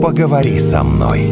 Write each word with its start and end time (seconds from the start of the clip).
поговори 0.00 0.58
со 0.60 0.82
мной. 0.82 1.30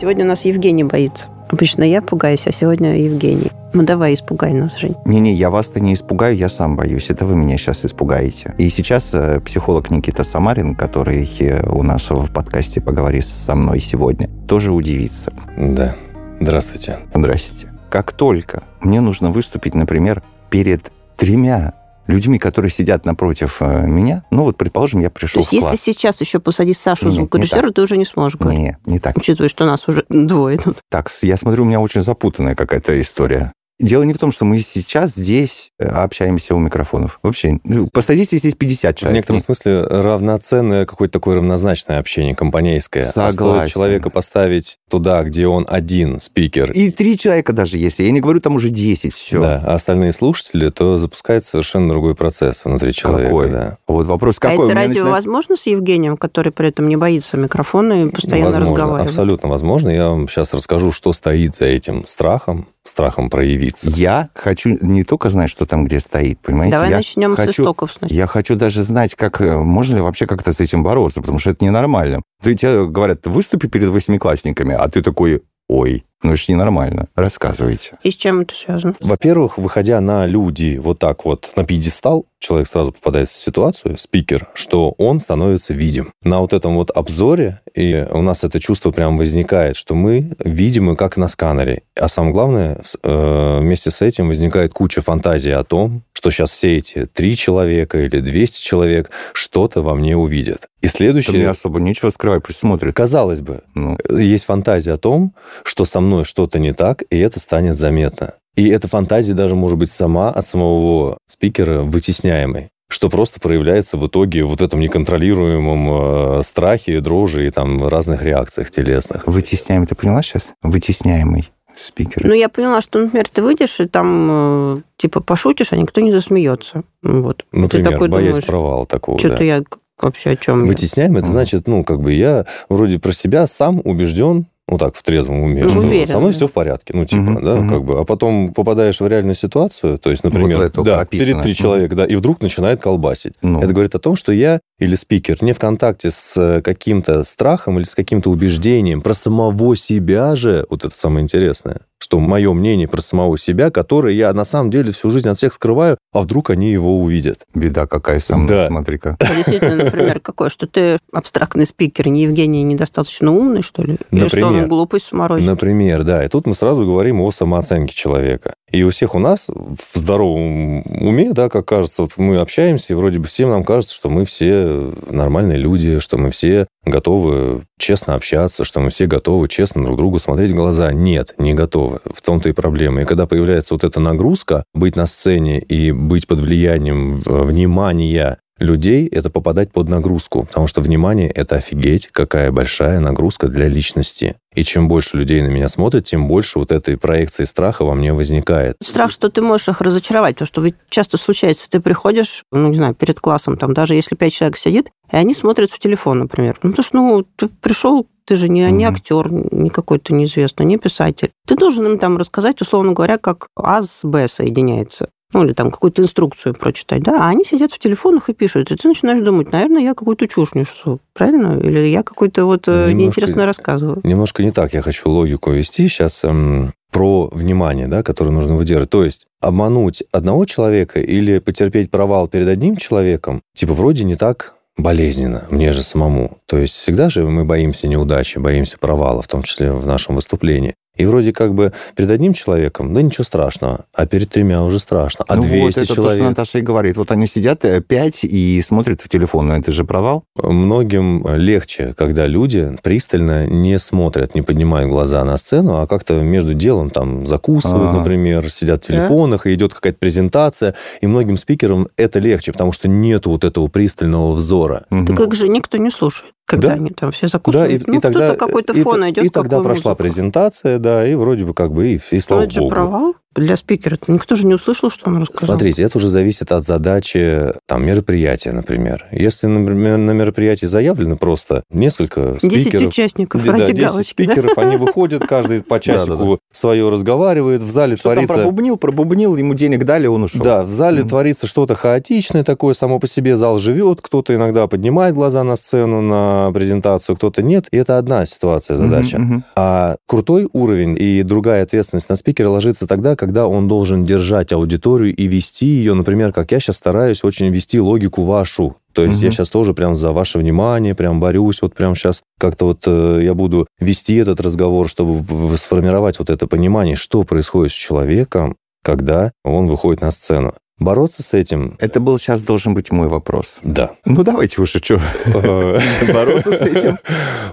Сегодня 0.00 0.24
у 0.24 0.28
нас 0.28 0.44
Евгений 0.44 0.84
боится. 0.84 1.30
Обычно 1.48 1.82
я 1.82 2.02
пугаюсь, 2.02 2.46
а 2.46 2.52
сегодня 2.52 2.96
Евгений. 2.96 3.50
Ну 3.72 3.82
давай, 3.82 4.14
испугай 4.14 4.52
нас, 4.52 4.78
Жень. 4.78 4.94
Не-не, 5.04 5.32
я 5.32 5.50
вас-то 5.50 5.80
не 5.80 5.94
испугаю, 5.94 6.36
я 6.36 6.48
сам 6.48 6.76
боюсь. 6.76 7.10
Это 7.10 7.26
вы 7.26 7.36
меня 7.36 7.56
сейчас 7.56 7.84
испугаете. 7.84 8.54
И 8.58 8.68
сейчас 8.68 9.12
э, 9.14 9.40
психолог 9.40 9.90
Никита 9.90 10.24
Самарин, 10.24 10.74
который 10.74 11.28
э, 11.40 11.68
у 11.68 11.82
нас 11.82 12.10
в 12.10 12.32
подкасте 12.32 12.80
«Поговори 12.80 13.20
со 13.20 13.54
мной» 13.54 13.80
сегодня, 13.80 14.28
тоже 14.46 14.72
удивится. 14.72 15.32
Да. 15.56 15.94
Здравствуйте. 16.40 16.98
Здрасте. 17.14 17.72
Как 17.90 18.12
только 18.12 18.62
мне 18.80 19.00
нужно 19.00 19.30
выступить, 19.30 19.74
например, 19.74 20.22
перед 20.50 20.92
тремя 21.16 21.72
людьми, 22.06 22.38
которые 22.38 22.70
сидят 22.70 23.04
напротив 23.04 23.58
э, 23.60 23.86
меня, 23.86 24.24
ну 24.30 24.44
вот, 24.44 24.56
предположим, 24.56 25.00
я 25.00 25.10
То 25.10 25.14
пришел 25.14 25.40
есть 25.40 25.52
в 25.52 25.58
класс. 25.58 25.72
если 25.72 25.92
сейчас 25.92 26.20
еще 26.20 26.38
посадить 26.38 26.76
Сашу 26.76 27.06
Нет, 27.06 27.14
звукорежиссера, 27.14 27.70
ты 27.70 27.82
уже 27.82 27.96
не 27.96 28.04
сможешь 28.04 28.38
говорить. 28.38 28.60
Не, 28.60 28.76
не 28.84 28.98
так. 28.98 29.16
Учитывая, 29.16 29.48
что 29.48 29.66
нас 29.66 29.88
уже 29.88 30.04
двое 30.08 30.58
тут. 30.58 30.78
Так, 30.90 31.10
я 31.22 31.36
смотрю, 31.36 31.64
у 31.64 31.66
меня 31.66 31.80
очень 31.80 32.02
запутанная 32.02 32.54
какая-то 32.54 33.00
история. 33.00 33.52
Дело 33.78 34.04
не 34.04 34.14
в 34.14 34.18
том, 34.18 34.32
что 34.32 34.46
мы 34.46 34.58
сейчас 34.58 35.14
здесь 35.14 35.70
э, 35.78 35.84
общаемся 35.86 36.54
у 36.54 36.58
микрофонов. 36.58 37.18
Вообще, 37.22 37.58
ну, 37.62 37.86
посадите 37.92 38.38
здесь 38.38 38.54
50 38.54 38.96
В 38.96 39.00
человек. 39.00 39.16
некотором 39.16 39.40
смысле 39.40 39.82
равноценное 39.82 40.86
какое-то 40.86 41.12
такое 41.12 41.36
равнозначное 41.36 41.98
общение, 41.98 42.34
компанейское. 42.34 43.02
А 43.02 43.06
стоит 43.06 43.34
Согласен. 43.34 43.70
человека 43.72 44.08
поставить 44.08 44.78
туда, 44.88 45.22
где 45.24 45.46
он 45.46 45.66
один 45.68 46.20
спикер, 46.20 46.72
И 46.72 46.90
три 46.90 47.18
человека 47.18 47.52
даже 47.52 47.76
есть. 47.76 47.98
Я 47.98 48.10
не 48.12 48.20
говорю, 48.20 48.40
там 48.40 48.54
уже 48.54 48.70
10, 48.70 49.12
все. 49.12 49.42
да, 49.42 49.62
а 49.66 49.74
остальные 49.74 50.12
слушатели, 50.12 50.70
то 50.70 50.96
запускается 50.96 51.50
совершенно 51.50 51.90
другой 51.90 52.14
процесс 52.14 52.64
внутри 52.64 52.94
человека. 52.94 53.28
Какой? 53.28 53.50
Да. 53.50 53.78
Вот 53.86 54.06
вопрос 54.06 54.38
а 54.38 54.40
какой? 54.40 54.54
это 54.54 54.64
У 54.64 54.66
меня 54.68 54.74
разве 54.76 54.88
начинает- 55.02 55.12
возможно 55.14 55.56
с 55.56 55.66
Евгением, 55.66 56.16
который 56.16 56.50
при 56.50 56.68
этом 56.68 56.88
не 56.88 56.96
боится 56.96 57.36
микрофона 57.36 58.04
и 58.06 58.08
постоянно 58.10 58.46
возможно, 58.46 58.70
разговаривает? 58.74 59.08
абсолютно 59.10 59.48
возможно. 59.50 59.90
Я 59.90 60.08
вам 60.08 60.28
сейчас 60.28 60.54
расскажу, 60.54 60.92
что 60.92 61.12
стоит 61.12 61.54
за 61.56 61.66
этим 61.66 62.06
страхом, 62.06 62.68
страхом 62.88 63.30
проявиться. 63.30 63.90
Я 63.90 64.30
хочу 64.34 64.76
не 64.80 65.02
только 65.02 65.30
знать, 65.30 65.50
что 65.50 65.66
там 65.66 65.84
где 65.86 66.00
стоит, 66.00 66.40
понимаете? 66.40 66.72
Давай 66.76 66.90
я 66.90 66.96
начнем 66.96 67.34
с 67.34 67.36
хочу, 67.36 67.62
истоков 67.62 67.92
сначала. 67.92 68.16
Я 68.16 68.26
хочу 68.26 68.56
даже 68.56 68.82
знать, 68.82 69.14
как 69.14 69.40
э, 69.40 69.56
можно 69.56 69.96
ли 69.96 70.00
вообще 70.00 70.26
как-то 70.26 70.52
с 70.52 70.60
этим 70.60 70.82
бороться, 70.82 71.20
потому 71.20 71.38
что 71.38 71.50
это 71.50 71.64
ненормально. 71.64 72.22
Ты 72.42 72.54
тебе 72.54 72.86
говорят, 72.86 73.26
выступи 73.26 73.68
перед 73.68 73.88
восьмиклассниками, 73.88 74.74
а 74.74 74.88
ты 74.88 75.02
такой, 75.02 75.42
ой, 75.68 76.04
ну 76.26 76.32
это 76.32 76.42
ж 76.42 76.48
ненормально. 76.48 77.08
Рассказывайте. 77.14 77.98
И 78.02 78.10
с 78.10 78.16
чем 78.16 78.40
это 78.40 78.54
связано? 78.54 78.96
Во-первых, 79.00 79.58
выходя 79.58 80.00
на 80.00 80.26
люди 80.26 80.76
вот 80.76 80.98
так 80.98 81.24
вот 81.24 81.52
на 81.56 81.64
пьедестал, 81.64 82.26
человек 82.40 82.66
сразу 82.68 82.92
попадает 82.92 83.28
в 83.28 83.32
ситуацию, 83.32 83.96
спикер, 83.96 84.48
что 84.54 84.94
он 84.98 85.20
становится 85.20 85.72
видим. 85.72 86.12
На 86.22 86.40
вот 86.40 86.52
этом 86.52 86.74
вот 86.74 86.90
обзоре 86.90 87.60
и 87.74 88.06
у 88.10 88.22
нас 88.22 88.42
это 88.42 88.58
чувство 88.58 88.90
прям 88.90 89.18
возникает, 89.18 89.76
что 89.76 89.94
мы 89.94 90.34
видимы 90.38 90.96
как 90.96 91.16
на 91.16 91.28
сканере. 91.28 91.82
А 91.94 92.08
самое 92.08 92.32
главное, 92.32 92.80
э, 93.02 93.58
вместе 93.60 93.90
с 93.90 94.02
этим 94.02 94.28
возникает 94.28 94.72
куча 94.72 95.02
фантазий 95.02 95.52
о 95.52 95.62
том, 95.62 96.02
что 96.26 96.30
сейчас 96.30 96.50
все 96.50 96.76
эти 96.76 97.06
три 97.06 97.36
человека 97.36 97.98
или 97.98 98.18
200 98.18 98.60
человек 98.60 99.10
что-то 99.32 99.80
во 99.80 99.94
мне 99.94 100.16
увидят. 100.16 100.66
И 100.80 100.88
Там 100.88 100.90
следующее... 100.90 101.36
мне 101.36 101.48
особо 101.48 101.78
нечего 101.78 102.10
скрывать, 102.10 102.42
пусть 102.42 102.58
смотрят. 102.58 102.94
Казалось 102.94 103.40
бы, 103.40 103.62
Ну, 103.74 103.96
есть 104.10 104.46
фантазия 104.46 104.94
о 104.94 104.98
том, 104.98 105.34
что 105.62 105.84
со 105.84 106.00
мной 106.00 106.24
что-то 106.24 106.58
не 106.58 106.72
так, 106.72 107.04
и 107.10 107.18
это 107.18 107.38
станет 107.38 107.76
заметно. 107.76 108.34
И 108.56 108.68
эта 108.68 108.88
фантазия 108.88 109.34
даже 109.34 109.54
может 109.54 109.78
быть 109.78 109.90
сама 109.90 110.30
от 110.30 110.46
самого 110.46 111.18
спикера 111.26 111.82
вытесняемой 111.82 112.70
что 112.88 113.10
просто 113.10 113.40
проявляется 113.40 113.96
в 113.96 114.06
итоге 114.06 114.44
вот 114.44 114.60
этом 114.60 114.78
неконтролируемом 114.78 116.38
э, 116.38 116.42
страхе, 116.44 117.00
дрожи 117.00 117.48
и 117.48 117.50
там 117.50 117.88
разных 117.88 118.22
реакциях 118.22 118.70
телесных. 118.70 119.26
вытесняемый, 119.26 119.88
ты 119.88 119.96
поняла 119.96 120.22
сейчас? 120.22 120.52
Вытесняемый 120.62 121.50
спикер. 121.76 122.24
Ну, 122.26 122.32
я 122.32 122.48
поняла, 122.48 122.80
что, 122.80 122.98
например, 122.98 123.28
ты 123.28 123.42
выйдешь 123.42 123.80
и 123.80 123.86
там, 123.86 124.78
э, 124.78 124.82
типа, 124.96 125.20
пошутишь, 125.20 125.72
а 125.72 125.76
никто 125.76 126.00
не 126.00 126.10
засмеется. 126.12 126.82
Вот. 127.02 127.44
Например, 127.52 127.86
ты 127.86 127.92
такой 127.92 128.08
боясь 128.08 128.28
думаешь, 128.28 128.46
провала 128.46 128.86
такого. 128.86 129.18
что-то 129.18 129.38
да. 129.38 129.44
я 129.44 129.62
вообще 130.00 130.30
о 130.30 130.36
чем? 130.36 130.66
Вытесняем, 130.66 131.16
это 131.16 131.26
Мгм. 131.26 131.32
значит, 131.32 131.68
ну, 131.68 131.84
как 131.84 132.00
бы 132.00 132.12
я 132.12 132.46
вроде 132.68 132.98
про 132.98 133.12
себя 133.12 133.46
сам 133.46 133.80
убежден, 133.84 134.46
ну 134.68 134.78
так, 134.78 134.96
в 134.96 135.02
трезвом 135.02 135.40
уме, 135.42 135.62
Ну, 135.62 135.68
что 135.70 135.78
уверен, 135.80 136.06
со 136.08 136.18
мной 136.18 136.32
да. 136.32 136.36
все 136.36 136.46
в 136.48 136.52
порядке, 136.52 136.92
ну, 136.94 137.04
типа, 137.04 137.22
Мгм, 137.22 137.44
да, 137.44 137.56
мгм. 137.56 137.68
как 137.70 137.84
бы, 137.84 138.00
а 138.00 138.04
потом 138.04 138.52
попадаешь 138.52 139.00
в 139.00 139.06
реальную 139.06 139.34
ситуацию, 139.36 139.98
то 139.98 140.10
есть, 140.10 140.24
например, 140.24 140.58
в 140.58 140.60
эту 140.60 140.82
да, 140.82 141.04
перед 141.04 141.40
три 141.42 141.54
человека, 141.54 141.94
да, 141.94 142.04
и 142.04 142.16
вдруг 142.16 142.40
начинает 142.40 142.80
колбасить. 142.80 143.34
Ну. 143.42 143.60
Это 143.62 143.72
говорит 143.72 143.94
о 143.94 143.98
том, 144.00 144.16
что 144.16 144.32
я 144.32 144.60
или 144.78 144.94
спикер 144.94 145.38
не 145.42 145.52
в 145.52 145.58
контакте 145.58 146.10
с 146.10 146.36
э, 146.36 146.60
каким-то 146.62 147.22
страхом 147.24 147.78
или 147.78 147.84
с 147.84 147.94
каким-то 147.94 148.30
убеждением 148.30 149.00
про 149.02 149.14
самого 149.14 149.76
себя 149.76 150.34
же, 150.36 150.66
вот 150.68 150.84
это 150.84 150.94
самое 150.96 151.22
интересное, 151.22 151.80
что 151.98 152.18
мое 152.20 152.52
мнение 152.52 152.86
про 152.88 153.00
самого 153.00 153.38
себя, 153.38 153.70
которое 153.70 154.12
я 154.14 154.32
на 154.34 154.44
самом 154.44 154.70
деле 154.70 154.92
всю 154.92 155.08
жизнь 155.10 155.28
от 155.28 155.38
всех 155.38 155.52
скрываю, 155.54 155.96
а 156.12 156.20
вдруг 156.20 156.50
они 156.50 156.70
его 156.70 156.98
увидят. 157.00 157.38
Беда 157.54 157.86
какая 157.86 158.20
со 158.20 158.36
мной, 158.36 158.58
Да. 158.58 158.66
смотри-ка. 158.66 159.16
А 159.18 159.34
Действительно, 159.34 159.76
например, 159.84 160.20
какое? 160.20 160.50
Что 160.50 160.66
ты 160.66 160.98
абстрактный 161.12 161.64
спикер, 161.66 162.08
не 162.08 162.24
Евгений 162.24 162.62
недостаточно 162.64 163.32
умный, 163.32 163.62
что 163.62 163.82
ли? 163.82 163.96
Или 164.10 164.28
что 164.56 164.62
он 164.62 164.62
Например. 164.62 164.68
глупый 164.68 165.00
сморозит? 165.00 165.46
Например, 165.46 166.02
да. 166.02 166.24
И 166.24 166.28
тут 166.28 166.46
мы 166.46 166.54
сразу 166.54 166.84
говорим 166.84 167.20
о 167.20 167.30
самооценке 167.30 167.94
человека. 167.94 168.54
И 168.70 168.82
у 168.82 168.90
всех 168.90 169.14
у 169.14 169.18
нас 169.18 169.48
в 169.48 169.98
здоровом 169.98 170.82
уме, 170.86 171.32
да, 171.32 171.48
как 171.48 171.66
кажется, 171.66 172.02
вот 172.02 172.12
мы 172.16 172.38
общаемся, 172.38 172.92
и 172.92 172.96
вроде 172.96 173.18
бы 173.18 173.26
всем 173.26 173.50
нам 173.50 173.64
кажется, 173.64 173.94
что 173.94 174.10
мы 174.10 174.24
все 174.24 174.92
нормальные 175.08 175.58
люди, 175.58 176.00
что 176.00 176.18
мы 176.18 176.30
все 176.30 176.66
готовы 176.84 177.62
честно 177.78 178.14
общаться, 178.14 178.64
что 178.64 178.80
мы 178.80 178.90
все 178.90 179.06
готовы 179.06 179.48
честно 179.48 179.84
друг 179.84 179.96
другу 179.96 180.18
смотреть 180.18 180.50
в 180.50 180.56
глаза. 180.56 180.92
Нет, 180.92 181.34
не 181.38 181.54
готовы. 181.54 182.00
В 182.04 182.20
том-то 182.22 182.48
и 182.48 182.52
проблема. 182.52 183.02
И 183.02 183.04
когда 183.04 183.26
появляется 183.26 183.74
вот 183.74 183.84
эта 183.84 184.00
нагрузка, 184.00 184.64
быть 184.74 184.96
на 184.96 185.06
сцене 185.06 185.60
и 185.60 185.92
быть 185.92 186.26
под 186.26 186.40
влиянием 186.40 187.14
внимания 187.14 188.38
людей, 188.58 189.06
это 189.06 189.30
попадать 189.30 189.72
под 189.72 189.88
нагрузку. 189.88 190.44
Потому 190.44 190.66
что 190.66 190.80
внимание— 190.80 191.28
это 191.34 191.56
офигеть, 191.56 192.08
какая 192.08 192.50
большая 192.50 193.00
нагрузка 193.00 193.48
для 193.48 193.68
личности. 193.68 194.36
И 194.54 194.64
чем 194.64 194.88
больше 194.88 195.18
людей 195.18 195.42
на 195.42 195.48
меня 195.48 195.68
смотрят, 195.68 196.04
тем 196.04 196.26
больше 196.28 196.58
вот 196.58 196.72
этой 196.72 196.96
проекции 196.96 197.44
страха 197.44 197.84
во 197.84 197.94
мне 197.94 198.14
возникает. 198.14 198.76
Страх, 198.82 199.10
что 199.10 199.28
ты 199.28 199.42
можешь 199.42 199.68
их 199.68 199.80
разочаровать, 199.82 200.36
потому 200.36 200.46
что 200.46 200.62
ведь 200.62 200.76
часто 200.88 201.18
случается, 201.18 201.68
ты 201.68 201.80
приходишь, 201.80 202.44
ну, 202.50 202.68
не 202.68 202.76
знаю, 202.76 202.94
перед 202.94 203.20
классом, 203.20 203.58
там, 203.58 203.74
даже 203.74 203.94
если 203.94 204.14
пять 204.14 204.32
человек 204.32 204.56
сидит, 204.56 204.90
и 205.12 205.16
они 205.16 205.34
смотрят 205.34 205.70
в 205.70 205.78
телефон, 205.78 206.20
например. 206.20 206.58
Ну, 206.62 206.70
потому 206.70 206.84
что, 206.84 206.96
ну, 206.96 207.26
ты 207.36 207.48
пришел, 207.48 208.06
ты 208.24 208.36
же 208.36 208.48
не, 208.48 208.70
не 208.70 208.84
актер, 208.86 209.30
не 209.30 209.68
какой-то 209.68 210.14
неизвестный, 210.14 210.64
не 210.64 210.78
писатель. 210.78 211.32
Ты 211.46 211.54
должен 211.54 211.86
им 211.86 211.98
там 211.98 212.16
рассказать, 212.16 212.60
условно 212.62 212.92
говоря, 212.92 213.18
как 213.18 213.48
А 213.54 213.82
с 213.82 214.04
Б 214.04 214.26
соединяется. 214.26 215.10
Ну, 215.36 215.44
или 215.44 215.52
там 215.52 215.70
какую-то 215.70 216.00
инструкцию 216.00 216.54
прочитать, 216.54 217.02
да, 217.02 217.26
а 217.26 217.28
они 217.28 217.44
сидят 217.44 217.70
в 217.70 217.78
телефонах 217.78 218.30
и 218.30 218.32
пишут. 218.32 218.70
И 218.70 218.74
ты 218.74 218.88
начинаешь 218.88 219.22
думать, 219.22 219.52
наверное, 219.52 219.82
я 219.82 219.92
какую-то 219.92 220.26
чушь 220.26 220.54
несу, 220.54 220.98
правильно? 221.12 221.60
Или 221.62 221.88
я 221.88 222.02
какой-то 222.02 222.46
вот 222.46 222.68
э, 222.68 222.70
Немножко- 222.70 222.94
неинтересно 222.94 223.44
рассказываю. 223.44 224.00
Немножко 224.02 224.42
не 224.42 224.50
так 224.50 224.72
я 224.72 224.80
хочу 224.80 225.10
логику 225.10 225.50
вести 225.50 225.88
сейчас 225.88 226.24
эм, 226.24 226.72
про 226.90 227.28
внимание, 227.34 227.86
да, 227.86 228.02
которое 228.02 228.30
нужно 228.30 228.56
выдерживать. 228.56 228.88
То 228.88 229.04
есть 229.04 229.26
обмануть 229.42 230.04
одного 230.10 230.46
человека 230.46 231.00
или 231.00 231.38
потерпеть 231.38 231.90
провал 231.90 232.28
перед 232.28 232.48
одним 232.48 232.78
человеком, 232.78 233.42
типа, 233.54 233.74
вроде 233.74 234.04
не 234.04 234.16
так 234.16 234.54
болезненно 234.78 235.46
мне 235.50 235.72
же 235.74 235.82
самому. 235.82 236.38
То 236.46 236.56
есть 236.56 236.76
всегда 236.76 237.10
же 237.10 237.26
мы 237.26 237.44
боимся 237.44 237.88
неудачи, 237.88 238.38
боимся 238.38 238.78
провала, 238.78 239.20
в 239.20 239.28
том 239.28 239.42
числе 239.42 239.70
в 239.72 239.86
нашем 239.86 240.14
выступлении. 240.14 240.74
И 240.96 241.04
вроде 241.04 241.32
как 241.32 241.54
бы 241.54 241.72
перед 241.94 242.10
одним 242.10 242.32
человеком, 242.32 242.94
да 242.94 243.02
ничего 243.02 243.24
страшного, 243.24 243.86
а 243.94 244.06
перед 244.06 244.30
тремя 244.30 244.62
уже 244.62 244.78
страшно, 244.78 245.24
а 245.28 245.36
ну 245.36 245.42
200 245.42 245.58
вот, 245.58 245.70
это 245.70 245.78
то, 245.80 245.84
что 245.84 245.94
человек... 245.94 246.22
Наташа 246.24 246.58
и 246.58 246.62
говорит. 246.62 246.96
Вот 246.96 247.10
они 247.10 247.26
сидят 247.26 247.64
э, 247.64 247.80
пять 247.80 248.24
и 248.24 248.60
смотрят 248.62 249.00
в 249.00 249.08
телефон. 249.08 249.48
Ну 249.48 249.54
это 249.54 249.72
же 249.72 249.84
провал. 249.84 250.24
Многим 250.36 251.26
легче, 251.36 251.94
когда 251.96 252.26
люди 252.26 252.76
пристально 252.82 253.46
не 253.46 253.78
смотрят, 253.78 254.34
не 254.34 254.42
поднимают 254.42 254.90
глаза 254.90 255.24
на 255.24 255.36
сцену, 255.36 255.80
а 255.80 255.86
как-то 255.86 256.20
между 256.20 256.54
делом 256.54 256.90
там 256.90 257.26
закусывают, 257.26 257.90
Ага. 257.90 257.98
например, 257.98 258.50
сидят 258.50 258.84
в 258.84 258.86
телефонах, 258.86 259.46
и 259.46 259.54
идет 259.54 259.74
какая-то 259.74 259.98
презентация. 259.98 260.74
И 261.00 261.06
многим 261.06 261.36
спикерам 261.36 261.88
это 261.96 262.18
легче, 262.18 262.52
потому 262.52 262.72
что 262.72 262.88
нет 262.88 263.26
вот 263.26 263.44
этого 263.44 263.68
пристального 263.68 264.32
взора. 264.32 264.84
Да 264.90 265.14
как 265.14 265.34
же 265.34 265.48
никто 265.48 265.78
не 265.78 265.90
слушает, 265.90 266.32
когда 266.46 266.68
Да. 266.68 266.74
они 266.74 266.90
там 266.90 267.12
все 267.12 267.26
Да, 267.26 267.28
закусывают. 267.28 267.82
и, 267.86 267.90
ну, 267.90 267.98
и 267.98 268.00
тогда 268.00 268.28
кто-то 268.34 268.46
какой-то 268.46 268.72
и, 268.72 268.82
фон 268.82 269.10
идет, 269.10 269.24
и 269.24 269.28
тогда 269.28 269.60
прошла 269.60 269.90
музыку. 269.90 269.96
презентация, 269.96 270.78
да, 270.78 271.06
и 271.06 271.14
вроде 271.14 271.44
бы 271.44 271.52
как 271.54 271.72
бы 271.72 271.88
и, 271.88 271.96
и 271.96 272.00
Ну, 272.12 272.20
слава 272.20 272.42
это 272.42 272.50
же 272.52 272.60
богу. 272.60 272.70
провал. 272.70 273.14
Для 273.40 273.56
спикера? 273.56 273.98
Никто 274.06 274.36
же 274.36 274.46
не 274.46 274.54
услышал, 274.54 274.90
что 274.90 275.08
он 275.10 275.22
рассказал. 275.22 275.48
Смотрите, 275.56 275.82
это 275.82 275.98
уже 275.98 276.08
зависит 276.08 276.52
от 276.52 276.64
задачи 276.64 277.52
там, 277.66 277.84
мероприятия, 277.84 278.52
например. 278.52 279.06
Если, 279.10 279.46
например, 279.46 279.96
на 279.98 280.12
мероприятии 280.12 280.66
заявлено 280.66 281.16
просто 281.16 281.62
несколько 281.70 282.36
спикеров... 282.38 282.72
10 282.72 282.86
участников 282.86 283.44
Да, 283.44 283.52
ради 283.52 283.72
10 283.72 283.78
галочки. 283.78 284.24
да? 284.24 284.32
спикеров, 284.32 284.58
они 284.58 284.76
выходят, 284.76 285.26
каждый 285.26 285.62
по 285.62 285.80
часику 285.80 286.38
свое 286.52 286.88
разговаривает, 286.88 287.62
в 287.62 287.70
зале 287.70 287.96
Что 287.96 288.10
там 288.10 288.14
творится... 288.14 288.34
пробубнил, 288.34 288.76
пробубнил, 288.76 289.36
ему 289.36 289.54
денег 289.54 289.84
дали, 289.84 290.06
он 290.06 290.24
ушел. 290.24 290.44
Да, 290.44 290.62
в 290.62 290.70
зале 290.70 291.02
творится 291.02 291.46
что-то 291.46 291.74
хаотичное 291.74 292.44
такое 292.44 292.74
само 292.74 292.98
по 292.98 293.06
себе. 293.06 293.36
Зал 293.36 293.58
живет, 293.58 294.00
кто-то 294.00 294.34
иногда 294.34 294.66
поднимает 294.66 295.14
глаза 295.14 295.44
на 295.44 295.56
сцену, 295.56 296.00
на 296.00 296.50
презентацию, 296.52 297.16
кто-то 297.16 297.42
нет. 297.42 297.66
И 297.70 297.76
это 297.76 297.98
одна 297.98 298.24
ситуация, 298.24 298.76
задача. 298.76 299.42
А 299.54 299.96
крутой 300.06 300.48
уровень 300.52 300.96
и 300.98 301.22
другая 301.22 301.62
ответственность 301.62 302.08
на 302.08 302.16
спикера 302.16 302.48
ложится 302.48 302.86
тогда, 302.86 303.16
когда 303.16 303.25
он 303.34 303.68
должен 303.68 304.04
держать 304.04 304.52
аудиторию 304.52 305.14
и 305.14 305.26
вести 305.26 305.66
ее, 305.66 305.94
например, 305.94 306.32
как 306.32 306.52
я 306.52 306.60
сейчас 306.60 306.76
стараюсь 306.76 307.24
очень 307.24 307.48
вести 307.48 307.80
логику 307.80 308.22
вашу. 308.22 308.76
То 308.92 309.04
есть 309.04 309.20
я 309.20 309.28
Мгм. 309.28 309.34
сейчас 309.34 309.50
тоже 309.50 309.74
прям 309.74 309.94
за 309.94 310.12
ваше 310.12 310.38
внимание, 310.38 310.94
прям 310.94 311.20
борюсь, 311.20 311.60
вот 311.60 311.74
прям 311.74 311.94
сейчас 311.94 312.22
как-то 312.38 312.64
вот 312.66 312.84
э, 312.86 313.20
я 313.22 313.34
буду 313.34 313.66
вести 313.78 314.16
этот 314.16 314.40
разговор, 314.40 314.88
чтобы 314.88 315.56
сформировать 315.58 316.18
вот 316.18 316.30
это 316.30 316.46
понимание, 316.46 316.96
что 316.96 317.22
происходит 317.24 317.72
с 317.72 317.74
человеком, 317.74 318.56
когда 318.82 319.32
он 319.44 319.66
выходит 319.66 320.00
на 320.00 320.10
сцену. 320.10 320.54
Бороться 320.78 321.22
с 321.22 321.32
этим... 321.32 321.76
Это 321.78 322.00
был 322.00 322.18
сейчас 322.18 322.42
должен 322.42 322.74
быть 322.74 322.92
мой 322.92 323.08
вопрос. 323.08 323.60
Да. 323.62 323.92
Ну, 324.04 324.22
давайте 324.22 324.60
уже, 324.60 324.78
что, 324.78 325.00
бороться 326.12 326.52
с 326.52 326.60
этим? 326.60 326.98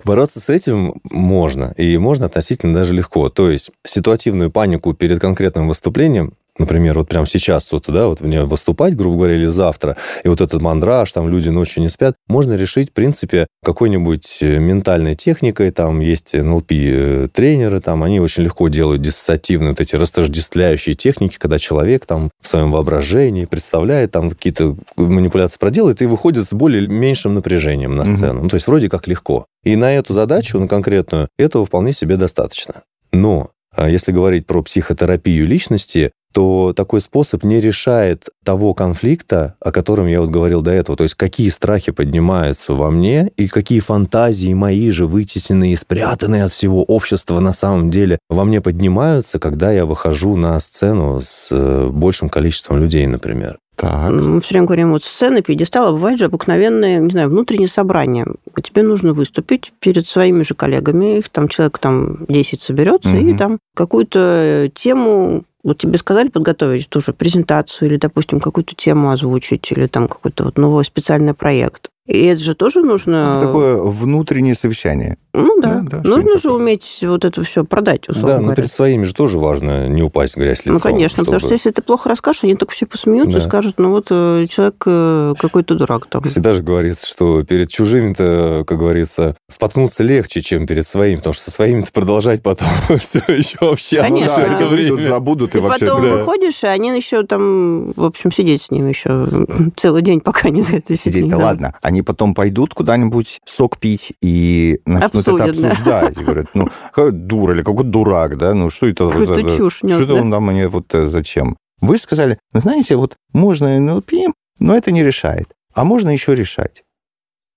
Бороться 0.04 0.42
с 0.42 0.50
этим 0.50 0.96
можно, 1.06 1.74
и 1.78 1.98
можно 1.98 2.26
относительно 2.26 2.74
даже 2.74 2.94
легко. 2.94 3.30
То 3.30 3.50
есть 3.50 3.72
ситуативную 3.86 4.52
панику 4.52 4.94
перед 4.94 5.22
конкретным 5.22 5.70
выступлением, 5.70 6.34
например, 6.58 6.98
вот 7.00 7.10
прямо 7.10 7.26
сейчас 7.26 7.72
вот, 7.72 7.86
да, 7.88 8.08
вот 8.08 8.22
мне 8.22 8.44
выступать, 8.44 8.96
грубо 8.96 9.18
говоря, 9.18 9.36
или 9.36 9.46
завтра, 9.46 9.98
и 10.24 10.28
вот 10.28 10.42
этот 10.42 10.62
мандраж, 10.62 11.12
там 11.12 11.30
люди 11.30 11.50
ночью 11.50 11.82
не 11.82 11.90
спят, 11.90 12.16
можно 12.28 12.54
решить, 12.54 12.92
в 12.92 12.94
принципе, 12.94 13.48
какой-нибудь 13.64 14.40
э, 14.42 14.60
ментальной 14.60 15.16
техникой, 15.16 15.72
там 15.72 16.00
есть 16.00 16.34
НЛП-тренеры, 16.34 17.80
там 17.80 18.04
они 18.04 18.20
очень 18.20 18.44
легко 18.44 18.68
делают 18.68 19.02
диссоциативные 19.02 19.70
вот 19.70 19.82
эти 19.82 19.96
растождествляющие 19.96 20.96
техники, 20.96 21.38
когда 21.40 21.58
человек 21.58 22.06
там 22.06 22.30
в 22.42 22.48
своем 22.48 22.72
воображении 22.72 23.46
представляет, 23.46 24.12
там 24.12 24.30
какие-то 24.30 24.76
манипуляции 24.96 25.58
проделает 25.58 26.02
и 26.02 26.06
выходит 26.06 26.46
с 26.46 26.54
более 26.54 26.88
меньшим 26.88 27.34
напряжением 27.34 27.96
на 27.96 28.06
сцену. 28.06 28.44
Ну, 28.44 28.50
то 28.50 28.56
есть 28.56 28.68
вроде 28.68 28.90
как 28.90 29.08
легко. 29.08 29.46
И 29.64 29.76
на 29.76 29.94
эту 29.94 30.14
задачу, 30.14 30.60
на 30.60 30.68
конкретную, 30.68 31.30
этого 31.38 31.66
вполне 31.66 31.94
себе 31.94 32.18
достаточно. 32.18 32.84
Но 33.12 33.52
а, 33.76 33.90
если 33.90 34.12
говорить 34.12 34.46
про 34.46 34.62
психотерапию 34.62 35.48
личности, 35.48 36.12
то 36.34 36.74
такой 36.76 37.00
способ 37.00 37.44
не 37.44 37.62
решает 37.62 38.28
того 38.44 38.74
конфликта, 38.74 39.56
о 39.60 39.72
котором 39.72 40.08
я 40.08 40.20
вот 40.20 40.30
говорил 40.30 40.62
до 40.62 40.72
этого. 40.72 40.98
То 40.98 41.04
есть 41.04 41.16
какие 41.16 41.50
страхи 41.50 41.92
поднимаются 41.92 42.74
во 42.74 42.92
мне 42.92 43.32
и 43.38 43.48
какие 43.48 43.80
фантазии 43.80 44.54
мои 44.54 44.90
же 44.90 45.06
вытесненные, 45.06 45.78
спрятанные 45.78 46.44
от 46.44 46.52
всего 46.52 46.84
общества 46.84 47.40
на 47.40 47.54
самом 47.54 47.90
деле 47.90 48.20
во 48.30 48.44
мне 48.44 48.62
поднимаются, 48.62 49.40
когда 49.40 49.72
я 49.72 49.86
выхожу 49.86 50.36
на 50.36 50.60
сцену 50.60 51.20
с 51.22 51.50
э, 51.52 51.90
большим 51.90 52.30
количеством 52.30 52.80
людей, 52.80 53.06
например. 53.06 53.60
Так. 53.76 54.12
Мы 54.12 54.40
все 54.42 54.54
время 54.54 54.68
говорим, 54.68 54.92
вот 54.92 55.04
сцены, 55.04 55.42
пьедестал, 55.42 55.88
а 55.88 55.92
бывает 55.92 56.20
же 56.20 56.26
обыкновенное, 56.26 57.00
не 57.00 57.10
знаю, 57.10 57.30
внутреннее 57.30 57.68
собрание. 57.68 58.26
Тебе 58.62 58.84
нужно 58.84 59.14
выступить 59.14 59.74
перед 59.80 60.08
своими 60.08 60.44
же 60.44 60.54
коллегами, 60.54 61.18
их 61.18 61.30
там 61.30 61.48
человек 61.48 61.80
там 61.80 62.26
10 62.28 62.62
соберется, 62.62 63.10
и 63.10 63.24
Мгм. 63.30 63.38
там 63.38 63.60
какую-то 63.76 64.70
тему 64.76 65.44
вот 65.64 65.78
тебе 65.78 65.98
сказали 65.98 66.28
подготовить 66.28 66.90
ту 66.90 67.00
же 67.00 67.14
презентацию 67.14 67.90
или, 67.90 67.98
допустим, 67.98 68.40
какую-то 68.42 68.76
тему 68.76 69.12
озвучить, 69.12 69.72
или 69.72 69.88
там 69.88 70.08
какой-то 70.08 70.44
вот 70.44 70.58
новый 70.58 70.84
специальный 70.84 71.34
проект. 71.34 71.90
И 72.06 72.26
это 72.26 72.42
же 72.42 72.54
тоже 72.54 72.82
нужно... 72.82 73.40
Такое 73.40 73.78
внутреннее 73.78 74.56
совещание. 74.56 75.18
Ну 75.36 75.60
да. 75.62 75.82
Да, 75.82 76.00
да, 76.02 76.10
нужно 76.10 76.38
же 76.38 76.44
такое. 76.44 76.60
уметь 76.60 77.00
вот 77.02 77.26
это 77.26 77.44
все 77.44 77.64
продать, 77.66 78.08
условно 78.08 78.28
да, 78.30 78.36
но 78.38 78.44
говоря. 78.44 78.56
перед 78.56 78.72
своими 78.74 79.04
же 79.04 79.14
тоже 79.16 79.40
важно 79.40 79.88
не 79.88 80.04
упасть 80.04 80.36
в 80.36 80.38
грязь 80.38 80.60
лицом. 80.60 80.74
Ну, 80.74 80.80
конечно, 80.80 81.24
потому 81.24 81.40
что 81.40 81.48
чтобы- 81.48 81.56
если 81.56 81.72
ты 81.72 81.82
плохо 81.82 82.10
расскажешь, 82.10 82.44
они 82.44 82.56
только 82.56 82.74
все 82.74 82.86
посмеются 82.86 83.38
и 83.38 83.42
Да. 83.42 83.48
скажут, 83.48 83.80
ну 83.80 83.90
вот 83.92 84.08
э, 84.12 84.46
человек 84.48 84.76
э, 84.86 85.34
какой-то 85.40 85.74
дурак 85.76 86.06
там. 86.06 86.22
Всегда 86.24 86.54
же 86.54 86.62
говорится, 86.62 87.08
что 87.08 87.42
перед 87.44 87.70
чужими-то, 87.70 88.64
как 88.68 88.78
говорится, 88.78 89.36
споткнуться 89.50 90.04
легче, 90.04 90.42
чем 90.42 90.68
перед 90.68 90.86
своими, 90.86 91.16
потому 91.16 91.34
что 91.34 91.44
со 91.46 91.52
своими-то 91.52 91.92
продолжать 91.92 92.44
потом 92.44 92.68
все 93.00 93.20
еще 93.28 93.58
общаться. 93.60 94.08
Конечно. 94.08 94.38
Ну 94.38 94.48
да, 94.48 94.54
это 94.54 94.66
выйдут, 94.68 95.02
забудут 95.02 95.50
и 95.50 95.54
Ты 95.54 95.62
вообще... 95.62 95.86
потом 95.88 96.02
да. 96.04 96.12
выходишь, 96.14 96.64
и 96.64 96.68
они 96.68 96.96
еще 96.96 97.24
там, 97.24 97.92
в 97.94 98.04
общем, 98.04 98.32
сидеть 98.32 98.62
с 98.64 98.72
ним 98.72 98.88
еще 98.88 99.26
целый 99.76 100.04
день, 100.04 100.20
пока 100.22 100.50
не 100.50 100.62
это 100.62 100.96
Сидеть-то 100.96 101.38
ладно. 101.38 101.74
Они 101.82 102.02
потом 102.04 102.36
пойдут 102.36 102.74
куда-нибудь 102.76 103.40
сок 103.46 103.78
пить 103.80 104.14
и 104.22 104.80
начнут 104.86 105.23
это 105.28 105.44
Обсудят, 105.44 105.62
да. 105.62 105.68
обсуждать. 105.68 106.18
И 106.18 106.24
говорят, 106.24 106.46
ну, 106.54 106.70
какой 106.92 107.12
дура 107.12 107.54
или 107.54 107.64
какой 107.64 107.84
дурак, 107.84 108.38
да? 108.38 108.54
Ну, 108.54 108.70
что 108.70 108.88
это? 108.88 109.06
вот 109.06 109.14
Какую-то 109.14 109.40
это? 109.42 109.58
чушь 109.58 109.78
Что 109.78 110.04
это 110.04 110.14
он 110.16 110.30
нам 110.30 110.46
мне 110.46 110.68
вот 110.68 110.94
э, 110.94 111.06
зачем? 111.06 111.58
Вы 111.82 111.98
сказали, 111.98 112.40
«Ну, 112.54 112.60
знаете, 112.60 112.96
вот 112.96 113.18
можно 113.34 113.80
НЛП, 113.80 114.12
но 114.60 114.76
это 114.76 114.92
не 114.92 115.04
решает. 115.04 115.50
А 115.74 115.84
можно 115.84 116.10
еще 116.10 116.36
решать. 116.36 116.84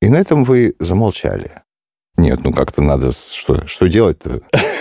И 0.01 0.09
на 0.09 0.17
этом 0.17 0.45
вы 0.45 0.75
замолчали. 0.81 1.51
Нет, 2.17 2.41
ну 2.45 2.53
как-то 2.53 2.83
надо... 2.83 3.13
Что, 3.13 3.67
что 3.67 3.87
делать-то? 3.89 4.41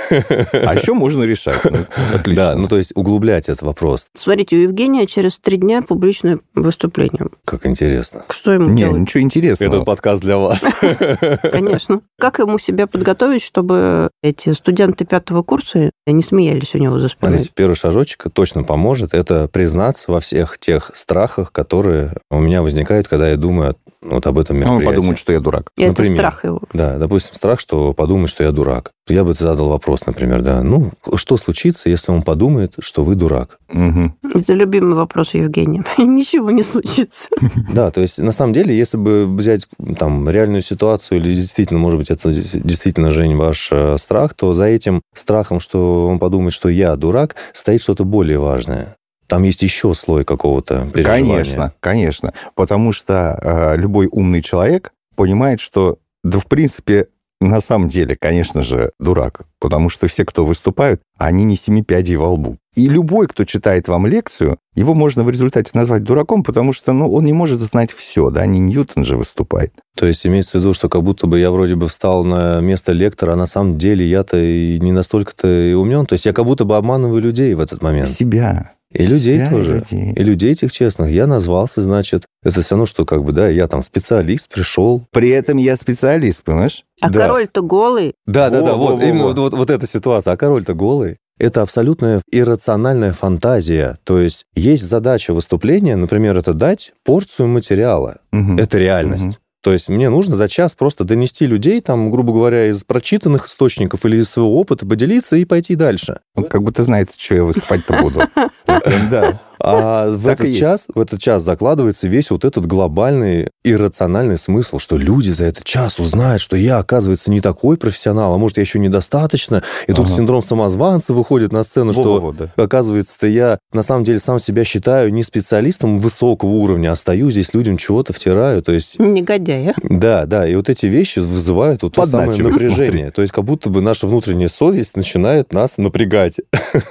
А 0.10 0.76
еще 0.76 0.94
можно 0.94 1.24
решать. 1.24 1.64
Ну, 1.66 1.86
отлично. 2.14 2.36
Да, 2.36 2.56
ну 2.56 2.68
то 2.68 2.78
есть 2.78 2.92
углублять 2.96 3.50
этот 3.50 3.64
вопрос. 3.64 4.08
Смотрите, 4.16 4.56
у 4.56 4.60
Евгения 4.60 5.06
через 5.08 5.38
три 5.40 5.58
дня 5.58 5.82
публичное 5.82 6.40
выступление. 6.54 7.28
Как 7.46 7.66
интересно. 7.66 8.24
Что 8.30 8.52
ему 8.54 8.70
Не, 8.70 8.84
делать? 8.84 9.02
ничего 9.02 9.22
интересного. 9.24 9.74
Этот 9.76 9.86
подкаст 9.86 10.22
для 10.22 10.38
вас. 10.38 10.64
Конечно. 11.52 12.02
Как 12.20 12.40
ему 12.40 12.60
себя 12.60 12.88
подготовить, 12.88 13.42
чтобы 13.42 14.10
эти 14.24 14.54
студенты 14.54 15.06
пятого 15.06 15.44
курса 15.44 15.92
не 16.08 16.22
смеялись 16.22 16.76
у 16.76 16.78
него 16.78 17.00
за 17.00 17.08
спиной? 17.10 17.32
Смотрите, 17.34 17.52
первый 17.56 17.76
шажочек 17.76 18.26
точно 18.34 18.64
поможет. 18.64 19.14
Это 19.14 19.48
признаться 19.48 20.12
во 20.12 20.20
всех 20.20 20.58
тех 20.60 20.92
страхах, 20.94 21.52
которые 21.52 22.18
у 22.30 22.40
меня 22.40 22.62
возникают, 22.62 23.08
когда 23.08 23.30
я 23.30 23.38
думаю 23.38 23.76
вот 24.02 24.28
об 24.28 24.38
этом 24.38 24.58
Он 24.58 24.62
мероприятии. 24.62 24.86
подумает, 24.96 25.18
что 25.20 25.34
я 25.34 25.40
дурак. 25.40 25.70
И 25.78 25.82
это 25.82 25.90
например. 25.92 26.18
страх 26.18 26.44
его. 26.44 26.62
Да, 26.74 26.98
допустим, 26.98 27.34
страх, 27.34 27.60
что 27.60 27.94
подумает, 27.94 28.30
что 28.30 28.44
я 28.44 28.52
дурак. 28.52 28.92
Я 29.08 29.24
бы 29.24 29.34
задал 29.34 29.70
вопрос, 29.70 29.95
например, 30.06 30.42
да, 30.42 30.62
ну, 30.62 30.92
что 31.16 31.38
случится, 31.38 31.90
если 31.90 32.12
он 32.12 32.22
подумает, 32.22 32.74
что 32.80 33.04
вы 33.04 33.16
дурак? 33.16 33.60
Мгм. 33.70 34.16
Это 34.34 34.54
любимый 34.54 34.96
вопрос 34.96 35.34
Евгения. 35.34 35.84
Ничего 35.98 36.52
не 36.52 36.64
случится. 36.64 37.30
Да, 37.74 37.92
то 37.92 38.02
есть, 38.02 38.20
на 38.20 38.32
самом 38.32 38.54
деле, 38.54 38.78
если 38.78 38.98
бы 38.98 39.26
взять 39.26 39.68
там 39.98 40.30
реальную 40.30 40.62
ситуацию, 40.62 41.20
или 41.20 41.36
действительно, 41.36 41.80
может 41.80 42.00
быть, 42.00 42.10
это 42.10 42.32
действительно, 42.32 43.12
Жень, 43.12 43.36
ваш 43.36 43.70
э, 43.72 43.98
страх, 43.98 44.34
то 44.34 44.54
за 44.54 44.66
этим 44.66 45.02
страхом, 45.14 45.60
что 45.60 46.08
он 46.08 46.20
подумает, 46.20 46.54
что 46.54 46.70
я 46.70 46.96
дурак, 46.96 47.36
стоит 47.54 47.82
что-то 47.82 48.04
более 48.04 48.40
важное. 48.40 48.96
Там 49.28 49.44
есть 49.44 49.64
еще 49.64 49.94
слой 49.94 50.24
какого-то 50.24 50.90
переживания. 50.94 51.32
Конечно, 51.32 51.74
конечно. 51.80 52.34
Потому 52.54 52.92
что 52.92 53.40
э, 53.42 53.78
любой 53.78 54.08
умный 54.12 54.42
человек 54.42 54.92
понимает, 55.16 55.60
что, 55.60 55.98
да, 56.24 56.40
в 56.40 56.46
принципе, 56.46 57.08
на 57.50 57.62
самом 57.62 57.88
деле, 57.88 58.16
конечно 58.20 58.62
же, 58.62 58.92
дурак. 59.00 59.42
Потому 59.60 59.90
что 59.90 60.08
все, 60.08 60.26
кто 60.26 60.46
выступают, 60.46 61.02
они 61.18 61.44
не 61.44 61.56
семи 61.56 61.84
пядей 61.84 62.18
во 62.18 62.30
лбу. 62.30 62.58
И 62.76 62.88
любой, 62.88 63.28
кто 63.28 63.46
читает 63.46 63.88
вам 63.88 64.06
лекцию, 64.06 64.58
его 64.76 64.94
можно 64.94 65.24
в 65.24 65.30
результате 65.30 65.72
назвать 65.74 66.04
дураком, 66.04 66.44
потому 66.44 66.74
что 66.74 66.92
ну, 66.92 67.12
он 67.12 67.24
не 67.24 67.32
может 67.32 67.62
знать 67.62 67.92
все, 67.92 68.30
да, 68.30 68.46
не 68.46 68.60
Ньютон 68.60 69.06
же 69.06 69.16
выступает. 69.16 69.72
То 69.96 70.06
есть 70.06 70.28
имеется 70.28 70.58
в 70.58 70.62
виду, 70.62 70.74
что 70.74 70.90
как 70.90 71.02
будто 71.02 71.26
бы 71.26 71.40
я 71.40 71.52
вроде 71.52 71.76
бы 71.76 71.88
встал 71.88 72.26
на 72.26 72.60
место 72.60 72.92
лектора, 72.92 73.34
а 73.34 73.38
на 73.38 73.48
самом 73.48 73.78
деле 73.78 74.06
я-то 74.06 74.38
и 74.38 74.78
не 74.82 74.92
настолько-то 74.92 75.48
и 75.48 75.74
умен. 75.74 76.06
То 76.06 76.14
есть 76.14 76.26
я 76.26 76.34
как 76.34 76.44
будто 76.44 76.66
бы 76.66 76.76
обманываю 76.76 77.22
людей 77.22 77.54
в 77.54 77.62
этот 77.62 77.82
момент. 77.82 78.10
Себя. 78.10 78.75
И 78.96 79.06
людей 79.06 79.40
Себя 79.40 79.50
тоже. 79.50 79.74
людей. 79.92 80.14
И 80.14 80.24
людей 80.24 80.52
этих 80.54 80.72
честных. 80.72 81.12
Я 81.12 81.28
назвался, 81.28 81.82
значит. 81.82 82.24
Это 82.44 82.62
все 82.62 82.76
равно, 82.76 82.86
что 82.86 83.06
как 83.06 83.24
бы, 83.24 83.32
да, 83.32 83.48
я 83.50 83.68
там 83.68 83.82
специалист, 83.82 84.48
пришел. 84.50 85.04
При 85.12 85.30
этом 85.30 85.58
я 85.58 85.76
специалист, 85.76 86.44
понимаешь? 86.44 86.84
А 87.02 87.10
Да. 87.10 87.20
король-то 87.20 87.62
голый. 87.62 88.14
Да, 88.26 88.50
да, 88.50 88.62
да, 88.62 88.74
Во, 88.74 88.78
во, 88.78 88.86
вот, 88.92 88.98
во, 89.00 89.04
именно 89.04 89.24
во. 89.24 89.28
вот, 89.30 89.38
вот, 89.40 89.54
вот 89.54 89.70
эта 89.70 89.86
ситуация. 89.86 90.34
А 90.34 90.38
король-то 90.38 90.74
голый. 90.74 91.18
Это 91.38 91.62
абсолютная 91.62 92.22
иррациональная 92.32 93.12
фантазия. 93.12 93.98
То 94.06 94.20
есть 94.20 94.46
есть 94.56 94.84
задача 94.86 95.34
выступления, 95.34 95.98
например, 95.98 96.38
это 96.38 96.54
дать 96.54 96.94
порцию 97.04 97.50
материала. 97.50 98.20
Мгм. 98.32 98.58
Это 98.58 98.78
реальность. 98.78 99.26
Мгм. 99.26 99.36
То 99.66 99.74
есть 99.74 99.90
мне 99.90 100.10
нужно 100.10 100.36
за 100.36 100.48
час 100.48 100.76
просто 100.76 101.06
донести 101.06 101.48
людей, 101.48 101.82
там, 101.82 102.12
грубо 102.12 102.34
говоря, 102.34 102.70
из 102.70 102.84
прочитанных 102.84 103.48
источников 103.48 104.06
или 104.06 104.18
из 104.18 104.30
своего 104.30 104.60
опыта 104.60 104.86
поделиться 104.86 105.38
и 105.38 105.44
пойти 105.44 105.74
дальше. 105.74 106.20
Он 106.36 106.44
как 106.44 106.62
будто 106.62 106.84
знает, 106.84 107.12
что 107.18 107.34
я 107.34 107.44
выступать-то 107.44 108.00
буду. 108.00 108.20
Да. 109.10 109.42
А 109.66 110.08
в 110.16 110.28
этот 110.28 110.54
час, 110.54 110.88
в 110.94 111.00
этот 111.00 111.20
час 111.20 111.44
закладывается 111.44 112.08
весь 112.08 112.30
вот 112.30 112.46
этот 112.46 112.66
глобальный 112.68 113.50
иррациональный 113.64 114.38
смысл, 114.38 114.78
что 114.78 114.98
люди 114.98 115.32
за 115.32 115.46
этот 115.46 115.64
час 115.64 116.00
узнают, 116.00 116.42
что 116.42 116.56
я, 116.56 116.78
оказывается, 116.78 117.32
не 117.32 117.42
такой 117.42 117.78
профессионал, 117.78 118.34
а 118.34 118.38
может, 118.38 118.58
я 118.58 118.62
еще 118.62 118.80
недостаточно. 118.80 119.64
И 119.88 119.94
тут 119.94 120.10
синдром 120.10 120.42
самозванца 120.42 121.14
выходит 121.14 121.52
на 121.52 121.64
сцену, 121.64 121.94
что. 121.94 122.36
Оказывается-то 122.56 123.28
я 123.28 123.58
на 123.74 123.82
самом 123.82 124.04
деле 124.04 124.20
сам 124.20 124.40
себя 124.40 124.64
считаю 124.64 125.12
не 125.12 125.24
специалистом 125.24 126.00
высокого 126.00 126.50
уровня, 126.50 126.92
а 126.92 126.96
стою 126.96 127.32
здесь 127.32 127.54
людям 127.54 127.78
чего-то 127.78 128.14
втираю. 128.14 128.62
То 128.62 128.72
есть, 128.72 129.00
Негодяй, 129.00 129.70
а? 129.70 129.74
да, 129.84 130.26
да, 130.26 130.48
и 130.48 130.56
вот 130.56 130.70
эти 130.70 130.86
вещи 130.86 131.20
вызывают 131.20 131.82
вот 131.84 131.96
то 131.96 132.06
самое 132.06 132.42
напряжение. 132.42 133.12
То 133.12 133.22
есть, 133.22 133.34
как 133.34 133.44
будто 133.44 133.70
бы 133.70 133.82
наша 133.82 134.06
внутренняя 134.06 134.48
совесть 134.48 134.96
начинает 134.96 135.54
нас 135.54 135.78
напрягать. 135.78 136.40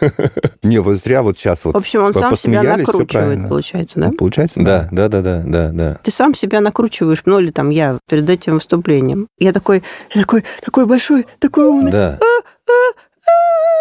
Не, 0.63 0.79
вот 0.79 0.97
зря 0.97 1.23
вот 1.23 1.39
сейчас 1.39 1.65
вот 1.65 1.75
В 1.75 1.79
общем, 1.79 2.03
он 2.03 2.15
сам 2.15 2.37
себя 2.37 2.64
всё 2.73 2.77
накручивает, 2.79 3.11
правильно. 3.11 3.49
получается, 3.49 4.01
да? 4.01 4.11
получается, 4.17 4.61
Да, 4.63 4.89
да, 4.91 5.09
да, 5.09 5.21
да, 5.21 5.43
да, 5.45 5.69
да. 5.73 5.99
Ты 6.03 6.11
сам 6.11 6.35
себя 6.35 6.61
накручиваешь, 6.61 7.23
ну 7.27 7.39
или 7.41 7.51
там 7.51 7.71
я 7.71 7.99
перед 8.09 8.29
этим 8.29 8.55
выступлением. 8.55 9.29
Я 9.39 9.53
такой, 9.53 9.83
я 10.15 10.23
такой, 10.23 10.45
такой 10.65 10.87
большой, 10.87 11.27
такой 11.39 11.67
умный. 11.67 11.91
Да, 11.91 12.19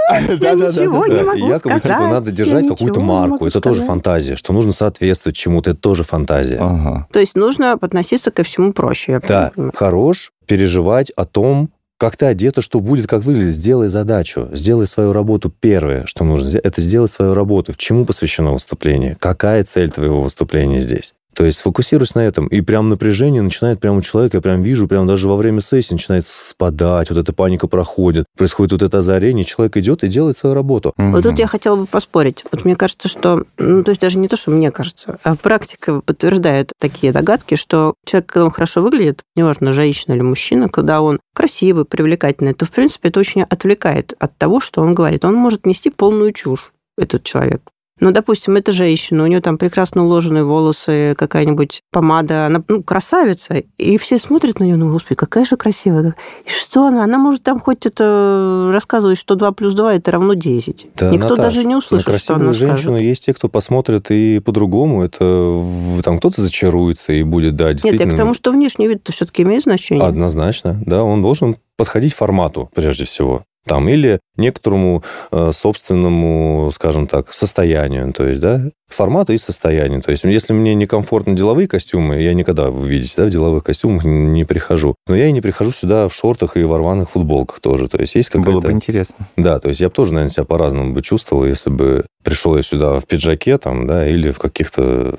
Я 0.09 0.53
ничего 0.53 1.05
не 1.05 1.15
да. 1.15 1.23
могу 1.23 1.47
якобы 1.47 1.79
сказать. 1.79 1.83
типа 1.83 2.07
надо 2.07 2.31
держать 2.31 2.67
какую-то 2.67 2.99
марку. 2.99 3.45
Это 3.45 3.61
тоже 3.61 3.81
фантазия, 3.81 4.35
что 4.35 4.53
нужно 4.53 4.71
соответствовать 4.71 5.35
чему-то. 5.35 5.71
Это 5.71 5.79
тоже 5.79 6.03
фантазия. 6.03 6.57
Ага. 6.59 7.07
То 7.11 7.19
есть 7.19 7.35
нужно 7.35 7.73
относиться 7.73 8.31
ко 8.31 8.43
всему 8.43 8.73
проще. 8.73 9.21
Да, 9.27 9.51
хорош 9.73 10.31
переживать 10.45 11.09
о 11.11 11.25
том, 11.25 11.69
как 12.03 12.17
ты 12.17 12.25
одета, 12.25 12.62
что 12.62 12.81
будет, 12.81 13.07
как 13.07 13.24
выглядит. 13.24 13.55
Сделай 13.55 13.88
задачу, 13.88 14.50
сделай 14.51 14.88
свою 14.88 15.13
работу. 15.13 15.50
Первое, 15.50 16.05
что 16.05 16.25
нужно 16.25 16.57
это 16.57 16.81
сделать 16.81 17.10
свою 17.10 17.33
работу. 17.33 17.74
Чему 17.77 18.05
посвящено 18.05 18.51
выступление? 18.51 19.15
Какая 19.22 19.63
цель 19.63 19.89
твоего 19.89 20.19
выступления 20.19 20.81
здесь? 20.81 21.13
То 21.33 21.45
есть 21.45 21.59
сфокусируйся 21.59 22.17
на 22.17 22.21
этом. 22.21 22.47
И 22.47 22.61
прям 22.61 22.89
напряжение 22.89 23.41
начинает 23.41 23.79
прямо 23.79 23.97
у 23.97 24.01
человека, 24.01 24.37
я 24.37 24.41
прям 24.41 24.61
вижу, 24.61 24.87
прям 24.87 25.07
даже 25.07 25.27
во 25.27 25.35
время 25.35 25.61
сессии 25.61 25.93
начинает 25.93 26.25
спадать, 26.25 27.09
вот 27.09 27.17
эта 27.17 27.33
паника 27.33 27.67
проходит, 27.67 28.25
происходит 28.37 28.73
вот 28.73 28.81
это 28.81 28.99
озарение, 28.99 29.43
человек 29.43 29.77
идет 29.77 30.03
и 30.03 30.07
делает 30.07 30.37
свою 30.37 30.53
работу. 30.53 30.93
Вот 30.97 31.23
тут 31.23 31.39
я 31.39 31.47
хотела 31.47 31.75
бы 31.75 31.85
поспорить. 31.85 32.43
Вот 32.51 32.65
мне 32.65 32.75
кажется, 32.75 33.07
что, 33.07 33.43
ну, 33.57 33.83
то 33.83 33.91
есть 33.91 34.01
даже 34.01 34.17
не 34.17 34.27
то, 34.27 34.35
что 34.35 34.51
мне 34.51 34.71
кажется, 34.71 35.19
а 35.23 35.35
практика 35.35 36.01
подтверждает 36.01 36.71
такие 36.79 37.11
догадки, 37.11 37.55
что 37.55 37.95
человек, 38.05 38.29
когда 38.29 38.45
он 38.45 38.51
хорошо 38.51 38.81
выглядит, 38.81 39.21
неважно, 39.35 39.73
женщина 39.73 40.13
или 40.13 40.21
мужчина, 40.21 40.69
когда 40.69 41.01
он 41.01 41.19
красивый, 41.33 41.85
привлекательный, 41.85 42.53
то, 42.53 42.65
в 42.65 42.71
принципе, 42.71 43.09
это 43.09 43.19
очень 43.19 43.43
отвлекает 43.43 44.13
от 44.19 44.37
того, 44.37 44.61
что 44.61 44.81
он 44.81 44.93
говорит. 44.93 45.25
Он 45.25 45.35
может 45.35 45.65
нести 45.65 45.89
полную 45.89 46.31
чушь, 46.33 46.71
этот 46.97 47.23
человек. 47.23 47.61
Ну, 48.00 48.12
допустим, 48.12 48.55
это 48.55 48.71
женщина, 48.71 49.23
у 49.23 49.27
нее 49.27 49.39
там 49.39 49.57
прекрасно 49.57 50.03
уложенные 50.03 50.43
волосы, 50.43 51.13
какая-нибудь 51.15 51.81
помада, 51.91 52.47
она 52.47 52.63
ну, 52.67 52.81
красавица, 52.81 53.63
и 53.77 53.97
все 53.97 54.17
смотрят 54.17 54.59
на 54.59 54.63
нее, 54.63 54.77
ну, 54.77 54.91
господи, 54.91 55.15
какая 55.15 55.45
же 55.45 55.57
красивая. 55.57 56.15
И 56.45 56.50
что 56.50 56.88
она? 56.88 57.03
Она 57.03 57.19
может 57.19 57.43
там 57.43 57.59
хоть 57.59 57.85
это 57.85 58.71
рассказывать, 58.73 59.19
что 59.19 59.35
2 59.35 59.51
плюс 59.51 59.75
2 59.75 59.95
это 59.95 60.12
равно 60.12 60.33
10. 60.33 60.88
Да, 60.95 61.12
Никто 61.12 61.29
Наташ, 61.29 61.45
даже 61.45 61.65
не 61.65 61.73
на 61.73 61.77
услышит, 61.79 62.03
что 62.03 62.12
красивую 62.12 62.43
она 62.43 62.53
женщину 62.53 62.93
скажет. 62.95 63.01
есть 63.01 63.25
те, 63.25 63.33
кто 63.33 63.47
посмотрит 63.47 64.09
и 64.09 64.39
по-другому. 64.39 65.03
Это 65.03 65.63
там 66.03 66.17
кто-то 66.17 66.41
зачаруется 66.41 67.13
и 67.13 67.21
будет, 67.21 67.55
да, 67.55 67.67
Нет, 67.67 67.75
действительно. 67.75 68.09
я 68.09 68.15
к 68.15 68.17
тому, 68.17 68.33
что 68.33 68.51
внешний 68.51 68.88
вид-то 68.88 69.12
все-таки 69.12 69.43
имеет 69.43 69.63
значение. 69.63 70.05
Однозначно, 70.05 70.81
да, 70.85 71.03
он 71.03 71.21
должен 71.21 71.57
подходить 71.77 72.13
формату 72.13 72.69
прежде 72.73 73.05
всего. 73.05 73.43
Там, 73.65 73.88
или 73.88 74.20
некоторому 74.36 75.03
э, 75.32 75.51
собственному, 75.53 76.70
скажем 76.74 77.08
так, 77.08 77.34
состоянию. 77.34 78.12
То 78.12 78.27
есть, 78.27 78.41
да, 78.41 78.62
формату 78.89 79.32
и 79.34 79.38
состоянию. 79.38 80.01
То 80.01 80.12
есть, 80.12 80.24
если 80.25 80.53
мне 80.53 80.75
некомфортно 80.75 81.34
деловые 81.34 81.67
костюмы, 81.67 82.22
я 82.22 82.34
никогда, 82.34 82.70
вы 82.70 82.88
видите, 82.88 83.13
да, 83.17 83.25
в 83.25 83.29
деловых 83.29 83.63
костюмах 83.63 84.03
не 84.03 84.43
прихожу. 84.43 84.96
Но 85.08 85.15
я 85.15 85.27
и 85.27 85.32
не 85.32 85.41
прихожу 85.41 85.72
сюда 85.72 86.08
в 86.08 86.13
шортах 86.13 86.58
и 86.58 86.63
в 86.63 86.77
рваных 86.77 87.12
футболках 87.12 87.62
тоже. 87.62 87.88
То 87.88 88.01
есть, 88.01 88.15
есть 88.15 88.29
какая-то... 88.29 88.51
Было 88.51 88.62
бы 88.62 88.72
интересно. 88.72 89.27
Да, 89.38 89.60
то 89.60 89.70
есть 89.70 89.79
я 89.79 89.88
бы 89.88 89.93
тоже, 89.93 90.13
наверное, 90.13 90.32
себя 90.32 90.46
по-разному 90.46 90.93
бы 90.93 91.01
чувствовал, 91.01 91.46
если 91.46 91.70
бы 91.70 92.05
пришел 92.24 92.55
я 92.55 92.62
сюда 92.62 93.00
в 93.00 93.05
пиджаке, 93.05 93.58
там, 93.58 93.88
да, 93.88 94.08
или 94.08 94.32
в 94.32 94.39
каких-то 94.39 95.15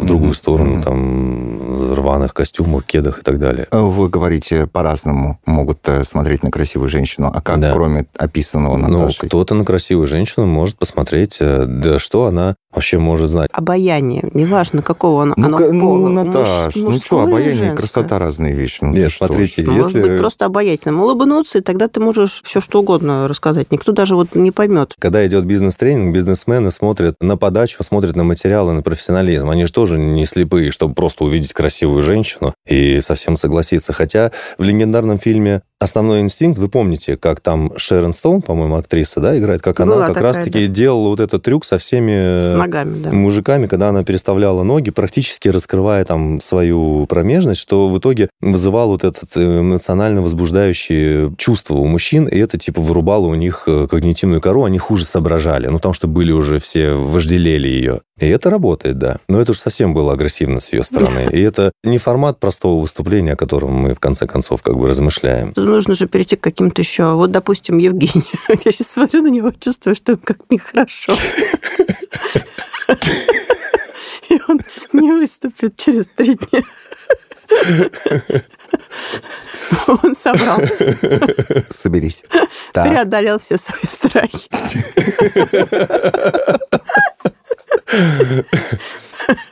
в 0.00 0.04
другую 0.06 0.28
Мгм, 0.28 0.34
сторону, 0.34 0.82
там, 0.82 1.92
рваных 1.94 2.34
костюмах, 2.34 2.84
кедах 2.84 3.20
и 3.20 3.22
так 3.22 3.38
далее. 3.38 3.66
Вы 3.70 4.08
говорите, 4.08 4.66
по-разному 4.66 5.38
могут 5.46 5.78
э, 5.88 6.04
смотреть 6.04 6.42
на 6.42 6.50
красивую 6.50 6.88
женщину. 6.88 7.30
А 7.34 7.40
как, 7.40 7.60
Да. 7.60 7.72
кроме 7.72 8.06
описанного 8.16 8.76
Ну, 8.76 8.88
Наташей? 8.88 9.28
кто-то 9.28 9.54
на 9.54 9.64
красивую 9.64 10.06
женщину 10.06 10.46
может 10.46 10.76
посмотреть, 10.78 11.38
э, 11.40 11.64
да 11.66 11.98
что 11.98 12.26
она 12.26 12.56
вообще 12.72 12.98
может 12.98 13.28
знать. 13.30 13.48
Обаяние, 13.52 14.28
неважно, 14.34 14.82
какого 14.82 15.22
оно, 15.22 15.34
Ну, 15.36 15.46
оно 15.46 15.56
ка- 15.58 15.72
ну, 15.72 15.86
пола, 15.86 16.08
Наташ, 16.08 16.76
муж- 16.76 16.84
ну 16.84 16.92
что, 17.00 17.20
обаяние 17.20 17.72
и 17.72 17.76
красота 17.76 18.18
разные 18.18 18.54
вещи. 18.54 18.78
Ну, 18.82 18.92
Нет, 18.92 19.04
ты 19.04 19.10
что 19.10 19.24
ж. 19.26 19.28
смотрите, 19.28 19.62
Может 19.64 19.86
если... 19.86 20.02
быть, 20.02 20.18
просто 20.18 20.46
обаятельным. 20.46 21.00
Улыбнуться, 21.00 21.58
и 21.58 21.60
тогда 21.60 21.86
ты 21.88 22.00
можешь 22.00 22.42
все 22.44 22.60
что 22.60 22.80
угодно 22.80 23.28
рассказать. 23.28 23.70
Никто 23.70 23.92
даже 23.92 24.16
вот 24.16 24.34
не 24.34 24.50
поймет. 24.50 24.94
Когда 24.98 25.24
идет 25.26 25.44
бизнес-тренинг, 25.44 26.14
бизнесмены 26.14 26.70
смотрят 26.72 27.14
на 27.20 27.36
подачу, 27.36 27.82
смотрят 27.84 28.16
на 28.16 28.24
материалы, 28.24 28.72
на 28.72 28.82
профессионализм. 28.82 29.48
Они 29.50 29.64
же 29.66 29.72
тоже 29.72 29.83
не 29.92 30.24
слепые, 30.24 30.70
чтобы 30.70 30.94
просто 30.94 31.24
увидеть 31.24 31.52
красивую 31.52 32.02
женщину 32.02 32.54
и 32.68 33.00
совсем 33.00 33.36
согласиться. 33.36 33.92
Хотя 33.92 34.32
в 34.58 34.62
легендарном 34.62 35.18
фильме 35.18 35.62
«Основной 35.80 36.20
инстинкт», 36.20 36.58
вы 36.58 36.68
помните, 36.68 37.16
как 37.16 37.40
там 37.40 37.76
Шерон 37.76 38.12
Стоун, 38.12 38.40
по-моему, 38.40 38.76
актриса, 38.76 39.20
да, 39.20 39.36
играет, 39.36 39.60
как 39.60 39.78
Была 39.78 40.06
она 40.06 40.14
как 40.14 40.22
раз-таки 40.22 40.66
делала 40.66 41.08
вот 41.08 41.20
этот 41.20 41.42
трюк 41.42 41.64
со 41.64 41.78
всеми 41.78 42.38
С 42.38 42.44
э, 42.44 42.56
ногами, 42.56 43.02
да. 43.02 43.10
мужиками, 43.10 43.66
когда 43.66 43.90
она 43.90 44.02
переставляла 44.02 44.62
ноги, 44.62 44.90
практически 44.90 45.48
раскрывая 45.48 46.04
там 46.04 46.40
свою 46.40 47.06
промежность, 47.06 47.60
что 47.60 47.88
в 47.88 47.98
итоге 47.98 48.30
вызывало 48.40 48.92
вот 48.92 49.04
это 49.04 49.26
эмоционально 49.36 50.22
возбуждающее 50.22 51.34
чувство 51.36 51.74
у 51.74 51.86
мужчин, 51.86 52.26
и 52.26 52.38
это 52.38 52.56
типа 52.56 52.80
вырубало 52.80 53.26
у 53.26 53.34
них 53.34 53.64
э, 53.66 53.86
когнитивную 53.90 54.40
кору, 54.40 54.64
они 54.64 54.78
хуже 54.78 55.04
соображали, 55.04 55.66
ну, 55.66 55.76
потому 55.76 55.92
что 55.92 56.08
были 56.08 56.32
уже 56.32 56.58
все, 56.58 56.92
вожделели 56.92 57.68
ее. 57.68 58.00
И 58.20 58.26
это 58.26 58.48
работает, 58.48 58.98
да. 58.98 59.18
Но 59.28 59.40
это 59.40 59.50
уж 59.50 59.58
совсем 59.58 59.92
было 59.92 60.12
агрессивно 60.12 60.60
с 60.60 60.72
ее 60.72 60.84
стороны. 60.84 61.28
И 61.32 61.40
это 61.40 61.72
не 61.82 61.98
формат 61.98 62.38
простого 62.38 62.80
выступления, 62.80 63.32
о 63.32 63.36
котором 63.36 63.72
мы, 63.72 63.92
в 63.92 63.98
конце 63.98 64.28
концов, 64.28 64.62
как 64.62 64.76
бы 64.76 64.86
размышляем. 64.86 65.52
Тут 65.52 65.66
нужно 65.66 65.96
же 65.96 66.06
перейти 66.06 66.36
к 66.36 66.40
каким-то 66.40 66.80
еще... 66.80 67.14
Вот, 67.14 67.32
допустим, 67.32 67.78
Евгений. 67.78 68.24
Я 68.48 68.70
сейчас 68.70 68.88
смотрю 68.88 69.22
на 69.22 69.28
него, 69.28 69.52
чувствую, 69.58 69.96
что 69.96 70.16
как 70.16 70.38
нехорошо. 70.48 71.12
И 74.30 74.40
он 74.48 74.60
не 74.92 75.12
выступит 75.12 75.76
через 75.76 76.06
три 76.06 76.34
дня. 76.34 76.62
Он 79.86 80.16
собрался, 80.16 80.96
Соберись. 81.70 82.24
Преодолел 82.72 83.38
все 83.38 83.58
свои 83.58 83.86
страхи. 83.88 84.48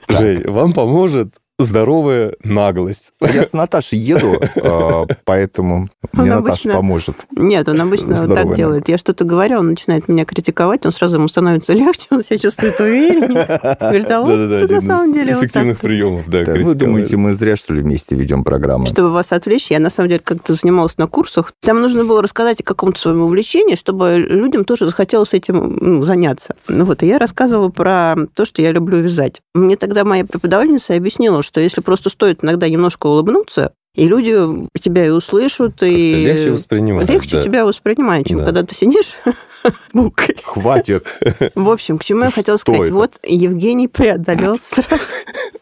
Жень, 0.08 0.50
вам 0.50 0.72
поможет 0.72 1.34
здоровая 1.58 2.34
наглость. 2.42 3.12
Я 3.20 3.44
с 3.44 3.52
Наташей 3.52 3.98
еду, 3.98 4.40
э, 4.56 5.06
поэтому 5.24 5.90
Он 6.14 6.24
мне 6.24 6.34
Наташа 6.34 6.70
поможет. 6.70 7.26
Нет, 7.36 7.68
он 7.68 7.80
обычно 7.80 8.16
Здоровая 8.16 8.44
так 8.44 8.56
делает. 8.56 8.88
Я 8.88 8.98
что-то 8.98 9.24
говорю, 9.24 9.58
он 9.58 9.68
начинает 9.68 10.08
меня 10.08 10.24
критиковать, 10.24 10.84
он 10.84 10.92
сразу 10.92 11.16
ему 11.16 11.28
становится 11.28 11.72
легче, 11.72 12.08
он 12.10 12.22
себя 12.22 12.38
чувствует 12.38 12.78
увереннее. 12.80 13.76
Говорит, 13.80 14.10
а 14.10 14.20
вот 14.20 14.28
Да-да-да, 14.28 14.58
ты 14.58 14.64
один 14.64 14.74
на 14.74 14.80
самом 14.80 15.12
деле 15.12 15.34
вот 15.34 15.44
эффективных 15.44 15.80
приемов, 15.80 16.28
да. 16.28 16.44
Да, 16.44 16.52
вы 16.54 16.74
думаете, 16.74 17.16
мы 17.16 17.32
зря, 17.32 17.56
что 17.56 17.74
ли, 17.74 17.82
вместе 17.82 18.16
ведем 18.16 18.44
программу? 18.44 18.86
Чтобы 18.86 19.12
вас 19.12 19.32
отвлечь, 19.32 19.70
я 19.70 19.78
на 19.78 19.90
самом 19.90 20.10
деле 20.10 20.20
как-то 20.20 20.54
занималась 20.54 20.98
на 20.98 21.06
курсах. 21.06 21.52
Там 21.60 21.80
нужно 21.80 22.04
было 22.04 22.22
рассказать 22.22 22.60
о 22.60 22.64
каком-то 22.64 23.00
своем 23.00 23.22
увлечении, 23.22 23.74
чтобы 23.74 24.16
людям 24.18 24.64
тоже 24.64 24.86
захотелось 24.86 25.34
этим 25.34 25.76
ну, 25.80 26.02
заняться. 26.02 26.56
Ну 26.68 26.84
вот, 26.84 27.02
и 27.02 27.06
я 27.06 27.18
рассказывала 27.18 27.68
про 27.68 28.16
то, 28.34 28.44
что 28.44 28.62
я 28.62 28.72
люблю 28.72 28.98
вязать. 28.98 29.40
Мне 29.54 29.76
тогда 29.76 30.04
моя 30.04 30.24
преподавательница 30.24 30.94
объяснила, 30.94 31.41
что 31.42 31.60
если 31.60 31.80
просто 31.80 32.10
стоит 32.10 32.42
иногда 32.44 32.68
немножко 32.68 33.06
улыбнуться, 33.06 33.72
и 33.94 34.06
люди 34.08 34.34
тебя 34.80 35.06
и 35.06 35.10
услышат, 35.10 35.82
и 35.82 36.24
легче 36.24 36.50
воспринимать. 36.50 37.08
легче 37.10 37.36
да. 37.36 37.42
тебя 37.42 37.66
воспринимают, 37.66 38.26
чем 38.26 38.38
Да. 38.38 38.44
когда 38.46 38.62
ты 38.62 38.74
сидишь 38.74 39.14
букой. 39.92 40.36
Хватит. 40.42 41.06
В 41.54 41.68
общем, 41.68 41.98
к 41.98 42.04
чему 42.04 42.22
я 42.24 42.30
хотела 42.30 42.56
Что 42.56 42.72
сказать? 42.72 42.88
это? 42.88 42.94
Вот 42.96 43.12
Евгений 43.24 43.88
преодолел 43.88 44.56
страх. 44.56 45.00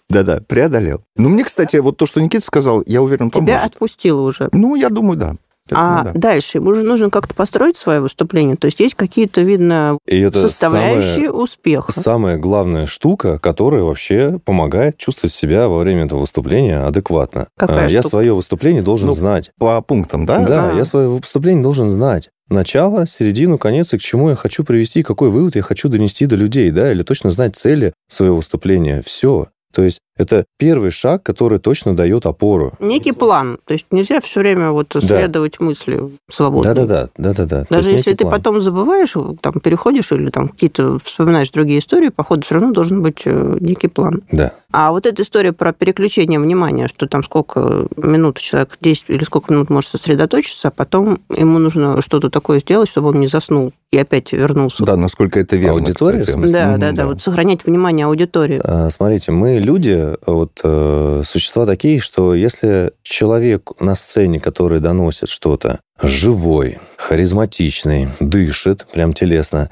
Да-да, 0.09 0.41
преодолел. 0.47 1.03
Ну, 1.17 1.29
мне, 1.29 1.45
кстати, 1.45 1.77
вот 1.79 1.97
то, 1.97 2.07
что 2.07 2.21
Никита 2.21 2.45
сказал, 2.45 2.83
я 2.87 3.03
уверен, 3.03 3.31
Тебя 3.31 3.47
поможет. 3.59 3.73
отпустило 3.75 4.21
уже. 4.21 4.49
Ну, 4.53 4.75
я 4.77 4.91
думаю, 4.91 5.17
да. 5.17 5.35
А 5.79 6.05
да. 6.05 6.13
дальше 6.15 6.59
ему 6.59 6.75
же 6.75 6.83
нужно 6.83 7.11
как-то 7.11 7.35
построить 7.35 7.77
свое 7.77 8.01
выступление. 8.01 8.57
То 8.57 8.67
есть 8.67 8.81
есть 8.81 8.95
какие-то, 8.95 9.41
видно, 9.43 9.99
И 10.07 10.19
это 10.21 10.41
составляющие 10.41 11.27
самое, 11.27 11.31
успеха. 11.33 11.93
самая 11.93 12.37
главная 12.39 12.87
штука, 12.87 13.39
которая 13.39 13.83
вообще 13.83 14.39
помогает 14.45 14.97
чувствовать 14.97 15.33
себя 15.33 15.69
во 15.69 15.79
время 15.79 16.05
этого 16.07 16.21
выступления 16.21 16.81
адекватно. 16.87 17.49
Какая 17.57 17.87
А, 17.87 17.89
Я 17.91 18.01
штука? 18.01 18.09
свое 18.09 18.35
выступление 18.35 18.83
должен 18.83 19.09
Ну, 19.09 19.15
знать. 19.15 19.51
По 19.59 19.81
пунктам, 19.81 20.27
да? 20.27 20.45
Да, 20.47 20.71
А. 20.71 20.75
я 20.77 20.85
свое 20.85 21.09
выступление 21.09 21.63
должен 21.63 21.89
знать. 21.91 22.31
Начало, 22.49 23.07
середину, 23.07 23.59
конец, 23.59 23.95
и 23.95 23.99
к 23.99 24.01
чему 24.01 24.31
я 24.31 24.35
хочу 24.35 24.65
привести, 24.65 25.05
какой 25.05 25.31
вывод 25.31 25.55
я 25.55 25.63
хочу 25.63 25.89
донести 25.89 26.27
до 26.27 26.35
людей, 26.35 26.71
да, 26.73 26.91
или 26.91 27.05
точно 27.05 27.31
знать 27.31 27.55
цели 27.57 27.93
своего 28.09 28.37
выступления. 28.37 29.03
Все. 29.07 29.47
То 29.73 29.83
есть 29.83 30.01
это 30.17 30.45
первый 30.59 30.91
шаг, 30.91 31.23
который 31.23 31.59
точно 31.59 31.97
дает 31.97 32.27
опору. 32.27 32.75
Некий 32.81 33.13
план. 33.13 33.59
То 33.65 33.75
есть 33.75 33.87
нельзя 33.91 34.21
все 34.21 34.41
время 34.41 34.71
вот 34.71 34.95
следовать 34.99 35.61
мысли 35.61 36.11
свободно. 36.29 36.75
Да-да-да, 36.75 37.09
да-да-да. 37.17 37.65
То 37.65 37.75
Даже 37.77 37.91
есть 37.91 37.99
если 38.01 38.11
некий 38.11 38.19
ты 38.19 38.25
план. 38.25 38.35
потом 38.37 38.61
забываешь, 38.61 39.15
там 39.41 39.55
переходишь 39.61 40.13
или 40.13 40.31
там 40.31 40.49
какие-то 40.49 40.99
вспоминаешь 40.99 41.51
другие 41.51 41.79
истории, 41.79 42.09
походу 42.09 42.43
все 42.43 42.57
равно 42.57 42.73
должен 42.73 43.03
быть 43.03 43.23
э, 43.25 43.57
некий 43.61 43.89
план. 43.89 44.23
Да. 44.33 44.53
А 44.73 44.93
вот 44.93 45.07
эта 45.07 45.23
история 45.23 45.53
про 45.53 45.73
переключение 45.73 46.39
внимания, 46.39 46.87
что 46.89 47.07
там 47.07 47.25
сколько 47.25 47.87
минут 47.97 48.39
человек 48.39 48.79
10 48.81 49.05
или 49.09 49.25
сколько 49.25 49.53
минут 49.53 49.69
может 49.71 49.91
сосредоточиться, 49.91 50.69
а 50.69 50.71
потом 50.71 51.19
ему 51.37 51.59
нужно 51.59 52.01
что-то 52.03 52.31
такое 52.31 52.61
сделать, 52.61 52.89
чтобы 52.89 53.09
он 53.09 53.21
не 53.21 53.27
заснул 53.29 53.73
и 53.91 53.99
опять 53.99 54.33
вернулся. 54.33 54.85
Да, 54.85 54.97
насколько 54.97 55.41
это 55.41 55.57
верно, 55.57 55.81
Аудитория, 55.81 56.21
кстати. 56.21 56.53
да, 56.53 56.71
Мгм, 56.71 56.81
да, 56.81 56.93
да, 56.93 57.07
Вот 57.07 57.21
сохранять 57.21 57.67
внимание 57.67 58.07
аудитории. 58.07 58.61
А, 58.63 58.89
Смотрите, 58.91 59.33
мы 59.33 59.59
люди, 59.59 60.17
вот 60.27 60.61
э, 60.63 61.23
существа 61.25 61.67
такие, 61.67 61.99
что 61.99 62.35
если 62.35 62.93
человек 63.03 63.73
на 63.81 63.97
сцене, 63.97 64.39
который 64.39 64.79
доносит 64.81 65.29
что-то, 65.29 65.81
живой, 66.01 66.79
харизматичный, 66.97 68.09
дышит, 68.21 68.87
прям 68.93 69.13
телесно, 69.13 69.69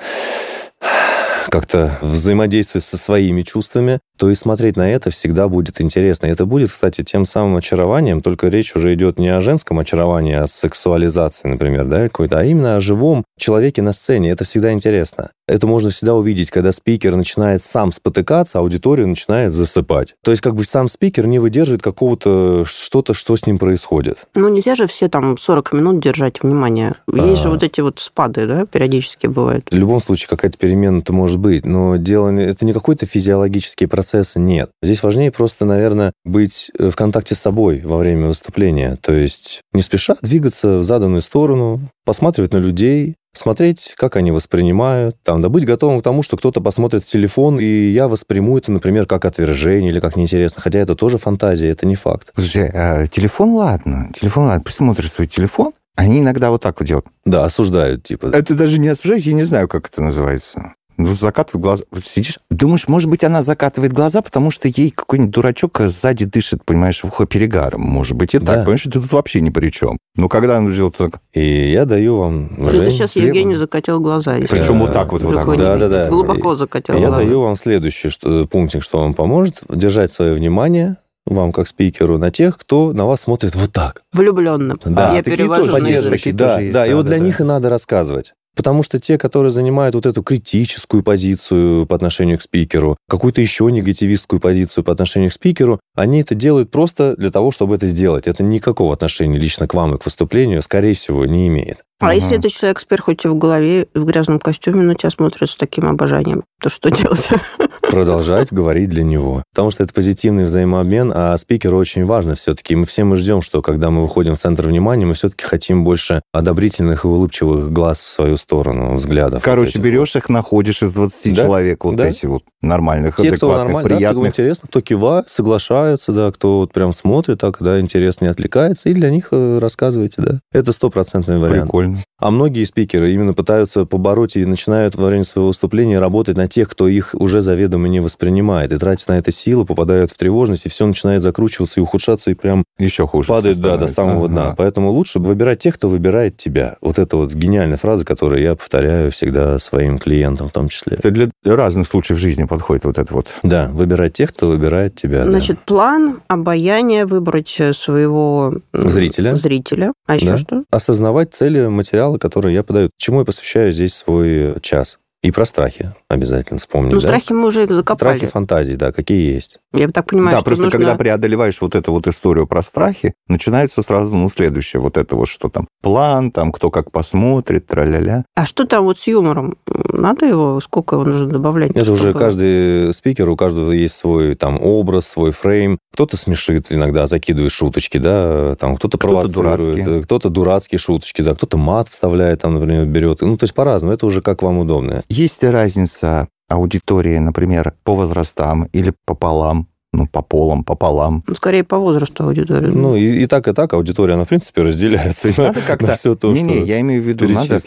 как-то 1.50 1.98
взаимодействует 2.02 2.84
со 2.84 2.96
своими 2.96 3.42
чувствами, 3.42 4.00
то 4.16 4.30
и 4.30 4.34
смотреть 4.34 4.76
на 4.76 4.90
это 4.90 5.10
всегда 5.10 5.48
будет 5.48 5.80
интересно. 5.80 6.26
И 6.26 6.30
это 6.30 6.44
будет, 6.44 6.70
кстати, 6.70 7.02
тем 7.04 7.24
самым 7.24 7.56
очарованием, 7.56 8.20
только 8.20 8.48
речь 8.48 8.74
уже 8.74 8.94
идет 8.94 9.18
не 9.18 9.28
о 9.28 9.40
женском 9.40 9.78
очаровании, 9.78 10.34
а 10.34 10.42
о 10.44 10.46
сексуализации, 10.46 11.48
например, 11.48 11.86
да, 11.86 12.04
какой-то, 12.04 12.38
а 12.38 12.44
именно 12.44 12.76
о 12.76 12.80
живом 12.80 13.24
человеке 13.38 13.82
на 13.82 13.92
сцене. 13.92 14.30
Это 14.30 14.44
всегда 14.44 14.72
интересно. 14.72 15.30
Это 15.46 15.66
можно 15.66 15.90
всегда 15.90 16.14
увидеть, 16.14 16.50
когда 16.50 16.72
спикер 16.72 17.16
начинает 17.16 17.62
сам 17.62 17.90
спотыкаться, 17.92 18.58
а 18.58 18.60
аудитория 18.60 19.06
начинает 19.06 19.52
засыпать. 19.52 20.14
То 20.22 20.30
есть 20.30 20.42
как 20.42 20.54
бы 20.54 20.64
сам 20.64 20.88
спикер 20.88 21.26
не 21.26 21.38
выдерживает 21.38 21.82
какого-то 21.82 22.64
что-то, 22.66 23.14
что 23.14 23.36
с 23.36 23.46
ним 23.46 23.58
происходит. 23.58 24.26
Ну, 24.34 24.48
нельзя 24.48 24.74
же 24.74 24.86
все 24.86 25.08
там 25.08 25.38
40 25.38 25.72
минут 25.72 26.02
держать 26.02 26.42
внимание. 26.42 26.96
Есть 27.10 27.42
же 27.42 27.48
А. 27.48 27.52
вот 27.52 27.62
эти 27.62 27.80
вот 27.80 27.98
спады, 27.98 28.46
да, 28.46 28.66
периодически 28.66 29.26
бывают. 29.26 29.68
В 29.70 29.74
любом 29.74 30.00
случае 30.00 30.28
какая-то 30.28 30.58
перемена-то 30.58 31.12
может 31.12 31.37
быть, 31.38 31.64
но 31.64 31.96
дело 31.96 32.30
это 32.30 32.64
не 32.64 32.72
какой-то 32.72 33.06
физиологический 33.06 33.86
процесс, 33.86 34.36
нет. 34.36 34.70
Здесь 34.82 35.02
важнее 35.02 35.30
просто, 35.30 35.64
наверное, 35.64 36.12
быть 36.24 36.70
э, 36.78 36.90
в 36.90 36.96
контакте 36.96 37.34
с 37.34 37.40
собой 37.40 37.80
во 37.84 37.96
время 37.96 38.28
выступления. 38.28 38.98
То 39.00 39.12
есть 39.12 39.62
не 39.72 39.82
спеша 39.82 40.16
двигаться 40.22 40.78
в 40.78 40.84
заданную 40.84 41.22
сторону, 41.22 41.80
посматривать 42.04 42.52
на 42.52 42.58
людей, 42.58 43.16
смотреть, 43.34 43.94
как 43.96 44.16
они 44.16 44.32
воспринимают, 44.32 45.16
там, 45.22 45.40
да 45.40 45.48
быть 45.48 45.64
готовым 45.64 46.00
к 46.00 46.02
тому, 46.02 46.22
что 46.22 46.36
кто-то 46.36 46.60
посмотрит 46.60 47.04
в 47.04 47.06
телефон, 47.06 47.58
и 47.60 47.64
я 47.64 48.08
восприму 48.08 48.58
это, 48.58 48.72
например, 48.72 49.06
как 49.06 49.24
отвержение 49.24 49.90
или 49.90 50.00
как 50.00 50.16
неинтересно. 50.16 50.60
Хотя 50.60 50.80
это 50.80 50.94
тоже 50.94 51.18
фантазия, 51.18 51.68
это 51.68 51.86
не 51.86 51.94
факт. 51.94 52.30
Слушай, 52.34 52.70
а 52.74 53.06
телефон, 53.06 53.50
ладно. 53.50 54.10
Телефон, 54.12 54.44
ладно. 54.44 54.64
Присмотришь 54.64 55.12
свой 55.12 55.26
телефон. 55.26 55.72
Они 55.96 56.20
иногда 56.20 56.50
вот 56.50 56.62
так 56.62 56.78
вот 56.78 56.86
делают. 56.86 57.06
Да, 57.24 57.44
осуждают, 57.44 58.04
типа. 58.04 58.26
Это 58.26 58.54
даже 58.54 58.78
не 58.78 58.88
осуждать, 58.88 59.26
я 59.26 59.32
не 59.32 59.44
знаю, 59.44 59.66
как 59.66 59.88
это 59.88 60.00
называется. 60.00 60.74
Ну, 60.98 61.14
закатывает 61.14 61.62
глаза. 61.62 61.84
Вот 61.92 62.04
сидишь, 62.04 62.40
думаешь, 62.50 62.88
может 62.88 63.08
быть, 63.08 63.22
она 63.22 63.42
закатывает 63.42 63.92
глаза, 63.92 64.20
потому 64.20 64.50
что 64.50 64.66
ей 64.66 64.90
какой-нибудь 64.90 65.32
дурачок 65.32 65.80
сзади 65.80 66.26
дышит, 66.26 66.64
понимаешь, 66.64 67.02
в 67.02 67.06
ухо 67.06 67.24
перегаром. 67.24 67.82
Может 67.82 68.16
быть, 68.16 68.34
и 68.34 68.38
так. 68.38 68.46
Да. 68.46 68.62
Понимаешь, 68.62 68.82
ты 68.82 68.90
тут 68.90 69.12
вообще 69.12 69.40
ни 69.40 69.50
при 69.50 69.70
чем. 69.70 69.96
Но 70.16 70.28
когда 70.28 70.58
он 70.58 70.72
сделал 70.72 70.90
так... 70.90 71.20
И 71.32 71.70
я 71.70 71.84
даю 71.84 72.16
вам... 72.16 72.50
Это 72.58 72.72
Жень, 72.72 72.90
сейчас 72.90 73.12
слева. 73.12 73.26
Евгений 73.26 73.54
закатил 73.54 74.00
глаза. 74.00 74.34
если 74.36 74.58
Причем 74.58 74.80
вот 74.80 74.92
так 74.92 75.12
вот, 75.12 75.22
вот 75.22 75.36
так 75.36 75.46
вот. 75.46 75.52
не 75.52 75.62
Да-да-да. 75.62 75.96
видите. 75.98 76.10
Глубоко 76.10 76.56
закатил 76.56 76.96
Я 76.96 77.06
глаза. 77.06 77.16
даю 77.22 77.40
вам 77.42 77.54
следующий 77.54 78.08
что, 78.08 78.46
пунктик, 78.46 78.82
что 78.82 78.98
вам 78.98 79.14
поможет 79.14 79.62
держать 79.68 80.10
свое 80.10 80.34
внимание 80.34 80.96
вам 81.30 81.52
как 81.52 81.68
спикеру 81.68 82.18
на 82.18 82.30
тех, 82.30 82.58
кто 82.58 82.92
на 82.92 83.06
вас 83.06 83.22
смотрит 83.22 83.54
вот 83.54 83.72
так. 83.72 84.02
Влюбленно. 84.12 84.74
Да, 84.84 85.14
Я 85.14 85.22
такие 85.22 85.36
перевожу 85.36 85.72
тоже 85.72 85.82
на 85.82 86.10
такие 86.10 86.34
да, 86.34 86.48
тоже 86.48 86.60
есть, 86.62 86.72
да, 86.72 86.86
и 86.86 86.90
да, 86.90 86.96
вот 86.96 87.02
да, 87.02 87.08
для 87.08 87.18
да. 87.18 87.24
них 87.24 87.40
и 87.40 87.44
надо 87.44 87.68
рассказывать. 87.68 88.34
Потому 88.58 88.82
что 88.82 88.98
те, 88.98 89.18
которые 89.18 89.52
занимают 89.52 89.94
вот 89.94 90.04
эту 90.04 90.24
критическую 90.24 91.04
позицию 91.04 91.86
по 91.86 91.94
отношению 91.94 92.38
к 92.38 92.42
спикеру, 92.42 92.96
какую-то 93.08 93.40
еще 93.40 93.70
негативистскую 93.70 94.40
позицию 94.40 94.82
по 94.82 94.90
отношению 94.90 95.30
к 95.30 95.32
спикеру, 95.32 95.78
они 95.94 96.22
это 96.22 96.34
делают 96.34 96.68
просто 96.68 97.14
для 97.16 97.30
того, 97.30 97.52
чтобы 97.52 97.76
это 97.76 97.86
сделать. 97.86 98.26
Это 98.26 98.42
никакого 98.42 98.92
отношения 98.92 99.38
лично 99.38 99.68
к 99.68 99.74
вам 99.74 99.94
и 99.94 99.98
к 99.98 100.04
выступлению, 100.04 100.60
скорее 100.60 100.94
всего, 100.94 101.24
не 101.24 101.46
имеет. 101.46 101.84
А 102.00 102.06
Ага. 102.06 102.14
если 102.14 102.36
этот 102.36 102.50
человек 102.50 102.80
сперх 102.80 103.04
хоть 103.04 103.24
и 103.24 103.28
в 103.28 103.36
голове, 103.36 103.86
в 103.94 104.04
грязном 104.04 104.40
костюме 104.40 104.82
на 104.82 104.96
тебя 104.96 105.10
смотрит 105.10 105.50
с 105.50 105.56
таким 105.56 105.86
обожанием, 105.86 106.42
то 106.60 106.68
что 106.68 106.90
делать? 106.90 107.28
продолжать 107.90 108.52
говорить 108.52 108.90
для 108.90 109.02
него. 109.02 109.42
Потому 109.52 109.70
что 109.70 109.82
это 109.82 109.92
позитивный 109.92 110.44
взаимообмен, 110.44 111.12
а 111.14 111.36
спикеру 111.36 111.78
очень 111.78 112.04
важно 112.04 112.34
все-таки. 112.34 112.74
Мы 112.76 112.84
все 112.84 113.04
мы 113.04 113.16
ждем, 113.16 113.42
что 113.42 113.62
когда 113.62 113.90
мы 113.90 114.02
выходим 114.02 114.34
в 114.34 114.38
центр 114.38 114.66
внимания, 114.66 115.06
мы 115.06 115.14
все-таки 115.14 115.44
хотим 115.44 115.84
больше 115.84 116.22
одобрительных 116.32 117.04
и 117.04 117.08
улыбчивых 117.08 117.72
глаз 117.72 118.02
в 118.02 118.08
свою 118.10 118.36
сторону, 118.36 118.94
взглядов. 118.94 119.42
Короче, 119.42 119.78
Вот 119.78 119.84
берешь 119.84 120.16
их, 120.16 120.28
находишь 120.28 120.82
из 120.82 120.92
20 120.92 121.34
Да, 121.34 121.42
человек 121.42 121.84
вот 121.84 121.96
да. 121.96 122.08
эти 122.08 122.26
вот 122.26 122.42
нормальных, 122.60 123.16
Те, 123.16 123.32
кто 123.32 123.48
нормально, 123.56 123.74
да, 123.74 123.80
кто 123.80 123.96
приятных. 123.96 124.28
интересно, 124.28 124.68
кто 124.68 124.80
кивает, 124.80 125.30
соглашаются, 125.30 126.12
да, 126.12 126.30
кто 126.32 126.58
вот 126.58 126.72
прям 126.72 126.92
смотрит, 126.92 127.38
так, 127.40 127.56
да, 127.60 127.80
интересно 127.80 128.26
не 128.26 128.30
отвлекается, 128.30 128.88
и 128.88 128.94
для 128.94 129.10
них 129.10 129.28
э, 129.30 129.58
рассказываете, 129.58 130.22
да. 130.22 130.40
Это 130.52 130.72
стопроцентный 130.72 131.38
вариант. 131.38 131.62
Прикольно. 131.62 131.98
А 132.20 132.30
многие 132.30 132.64
спикеры 132.64 133.12
именно 133.12 133.32
пытаются 133.32 133.84
побороть 133.84 134.36
и 134.36 134.44
начинают 134.44 134.96
во 134.96 135.06
время 135.06 135.22
своего 135.22 135.48
выступления 135.48 136.00
работать 136.00 136.36
на 136.36 136.47
тех, 136.48 136.68
кто 136.68 136.88
их 136.88 137.14
уже 137.14 137.40
заведомо 137.40 137.88
не 137.88 138.00
воспринимает, 138.00 138.72
и 138.72 138.78
тратят 138.78 139.08
на 139.08 139.18
это 139.18 139.30
силы, 139.30 139.64
попадают 139.64 140.10
в 140.10 140.16
тревожность, 140.18 140.66
и 140.66 140.68
все 140.68 140.86
начинает 140.86 141.22
закручиваться 141.22 141.80
и 141.80 141.82
ухудшаться, 141.82 142.30
и 142.30 142.34
прям 142.34 142.64
Еще 142.78 143.06
хуже. 143.06 143.28
падает, 143.28 143.60
да, 143.60 143.76
до 143.76 143.86
самого 143.86 144.24
Ага. 144.26 144.28
дна. 144.28 144.54
Поэтому 144.56 144.90
лучше 144.90 145.18
выбирать 145.18 145.58
тех, 145.60 145.74
кто 145.74 145.88
выбирает 145.88 146.36
тебя. 146.36 146.76
Вот 146.80 146.98
это 146.98 147.16
вот 147.16 147.32
гениальная 147.34 147.76
фраза, 147.78 148.04
которую 148.04 148.42
я 148.42 148.54
повторяю 148.54 149.10
всегда 149.10 149.58
своим 149.58 149.98
клиентам 149.98 150.48
в 150.48 150.52
том 150.52 150.68
числе. 150.68 150.96
Это 150.98 151.10
для 151.10 151.28
разных 151.44 151.86
случаев 151.86 152.18
жизни 152.18 152.44
подходит 152.44 152.84
вот 152.84 152.98
это 152.98 153.12
вот. 153.14 153.34
Да, 153.42 153.68
выбирать 153.72 154.14
тех, 154.14 154.32
кто 154.34 154.48
выбирает 154.48 154.94
тебя. 154.94 155.24
да. 155.24 155.30
Значит, 155.30 155.60
план, 155.64 156.20
обаяние, 156.28 157.06
выбрать 157.06 157.54
э, 157.58 157.72
своего 157.72 158.54
Зрителя. 158.72 159.34
Зрителя. 159.34 159.92
А 160.06 160.16
еще 160.16 160.26
Да. 160.26 160.36
что? 160.36 160.64
осознавать 160.70 161.34
цели 161.34 161.66
материала, 161.66 162.18
которые 162.18 162.54
я 162.54 162.62
подаю. 162.62 162.90
Чему 162.98 163.20
я 163.20 163.24
посвящаю 163.24 163.72
здесь 163.72 163.94
свой 163.94 164.54
час. 164.62 164.98
И 165.20 165.32
про 165.32 165.44
страхи 165.44 165.92
обязательно 166.08 166.58
вспомнить. 166.58 166.92
Ну, 166.92 167.00
да? 167.00 167.08
страхи 167.08 167.32
мы 167.32 167.48
уже 167.48 167.64
их 167.64 167.72
закопали. 167.72 168.18
Страхи, 168.18 168.30
фантазии, 168.30 168.74
да, 168.74 168.92
какие 168.92 169.34
есть. 169.34 169.58
Я 169.74 169.88
так 169.88 170.06
понимаю, 170.06 170.30
да, 170.30 170.36
что 170.36 170.44
просто 170.44 170.64
нужно... 170.64 170.78
когда 170.78 170.94
преодолеваешь 170.94 171.60
вот 171.60 171.74
эту 171.74 171.92
вот 171.92 172.06
историю 172.06 172.46
про 172.46 172.62
страхи, 172.62 173.14
начинается 173.26 173.82
сразу, 173.82 174.14
ну, 174.14 174.28
следующее, 174.28 174.80
вот 174.80 174.96
это 174.96 175.16
вот, 175.16 175.26
что 175.26 175.48
там, 175.48 175.66
план, 175.82 176.30
там, 176.30 176.52
кто 176.52 176.70
как 176.70 176.92
посмотрит, 176.92 177.66
тра-ля-ля. 177.66 178.24
А 178.36 178.46
что 178.46 178.64
там 178.64 178.84
вот 178.84 179.00
с 179.00 179.08
юмором? 179.08 179.56
Надо 179.66 180.24
его? 180.24 180.60
Сколько 180.60 180.94
его 180.94 181.04
нужно 181.04 181.26
добавлять? 181.26 181.72
Это 181.72 181.92
уже 181.92 182.10
Чтобы- 182.10 182.18
каждый 182.20 182.92
спикер, 182.92 183.28
у 183.28 183.36
каждого 183.36 183.72
есть 183.72 183.96
свой 183.96 184.36
там 184.36 184.62
образ, 184.62 185.08
свой 185.08 185.32
фрейм. 185.32 185.78
Кто-то 185.94 186.16
смешит 186.16 186.70
иногда, 186.70 187.08
закидывает 187.08 187.50
шуточки, 187.50 187.98
да, 187.98 188.54
там 188.54 188.76
кто-то 188.76 188.98
Кто-то 188.98 189.32
провоцирует, 189.32 189.86
э, 189.86 190.02
кто-то 190.02 190.28
дурацкие 190.28 190.78
шуточки, 190.78 191.22
да, 191.22 191.34
кто-то 191.34 191.58
мат 191.58 191.88
вставляет, 191.88 192.42
там, 192.42 192.54
например, 192.54 192.86
берет. 192.86 193.20
Ну, 193.20 193.36
то 193.36 193.42
есть 193.44 193.54
по-разному, 193.54 193.94
это 193.94 194.06
уже 194.06 194.22
как 194.22 194.44
вам 194.44 194.58
удобно. 194.58 195.02
Есть 195.08 195.42
разница 195.44 196.28
аудитории, 196.48 197.18
например, 197.18 197.74
по 197.84 197.94
возрастам 197.94 198.64
или 198.72 198.92
пополам, 199.04 199.68
ну, 199.92 200.06
по 200.06 200.22
полам, 200.22 200.64
пополам. 200.64 201.24
Ну, 201.26 201.34
скорее 201.34 201.64
по 201.64 201.78
возрасту 201.78 202.24
аудитории. 202.24 202.66
Ну, 202.66 202.94
и, 202.94 203.22
и 203.22 203.26
так, 203.26 203.48
и 203.48 203.52
так 203.52 203.72
аудитория, 203.72 204.14
она, 204.14 204.24
в 204.24 204.28
принципе, 204.28 204.62
разделяется. 204.62 205.28
Надо 205.40 205.60
как-то... 205.60 205.92
все 205.94 206.14
то, 206.14 206.32
Не-не, 206.32 206.56
что 206.56 206.64
я 206.66 206.80
имею 206.80 207.02
в 207.02 207.06
виду, 207.06 207.28
надо 207.28 207.58